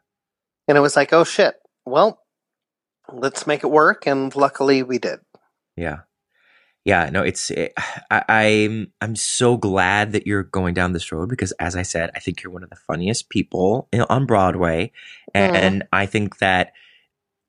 [0.69, 1.55] And it was like, oh shit.
[1.87, 2.21] Well,
[3.11, 4.07] let's make it work.
[4.07, 5.21] And luckily we did.
[5.75, 6.01] Yeah.
[6.85, 7.73] Yeah, no, it's it,
[8.11, 12.11] I, I'm I'm so glad that you're going down this road because, as I said,
[12.17, 14.91] I think you're one of the funniest people on Broadway,
[15.33, 15.61] and, Aw.
[15.61, 16.73] and I think that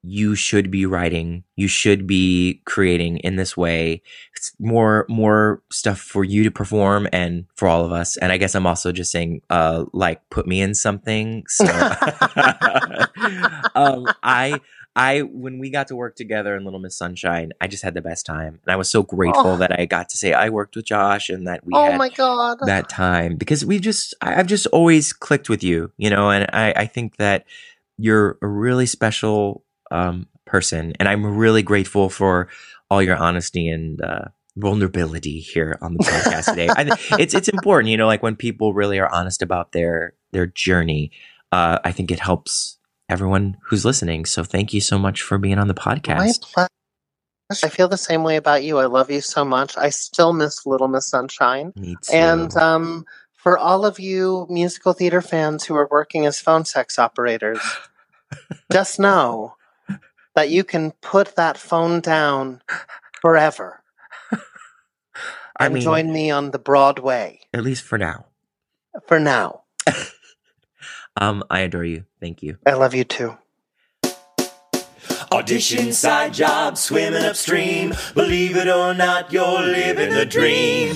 [0.05, 4.01] you should be writing, you should be creating in this way.
[4.35, 8.17] It's more more stuff for you to perform and for all of us.
[8.17, 11.45] And I guess I'm also just saying, uh, like put me in something.
[11.47, 11.65] So,
[13.75, 14.59] um, I
[14.95, 18.01] I when we got to work together in Little Miss Sunshine, I just had the
[18.01, 19.57] best time, and I was so grateful Oh.
[19.57, 22.09] that I got to say I worked with Josh and that we oh had my
[22.09, 22.59] God.
[22.65, 26.45] that time because we just I- I've just always clicked with you, you know, and
[26.53, 27.45] I I think that
[27.97, 29.63] you're a really special
[29.93, 32.49] um, person, and I'm really grateful for
[32.89, 34.25] all your honesty and uh,
[34.57, 36.67] vulnerability here on the podcast today.
[36.69, 40.47] I, it's it's important, you know, like when people really are honest about their their
[40.47, 41.11] journey.
[41.51, 42.79] Uh, I think it helps
[43.09, 44.25] everyone who's listening.
[44.25, 46.17] So thank you so much for being on the podcast.
[46.17, 47.65] My pleasure.
[47.65, 48.79] I feel the same way about you.
[48.79, 49.77] I love you so much.
[49.77, 51.73] I still miss Little Miss Sunshine.
[51.75, 52.13] Me too.
[52.15, 56.97] And um, for all of you musical theater fans who are working as phone sex
[56.97, 57.59] operators,
[58.71, 59.55] just know
[60.35, 62.61] that you can put that phone down
[63.21, 63.81] forever
[65.59, 68.25] I and mean, join me on the Broadway at least for now.
[69.07, 69.61] for now.
[71.15, 72.05] Um, I adore you.
[72.19, 72.57] Thank you.
[72.65, 73.37] I love you too.
[75.31, 77.93] Audition side job, swimming upstream.
[78.15, 80.95] Believe it or not, you're living the dream.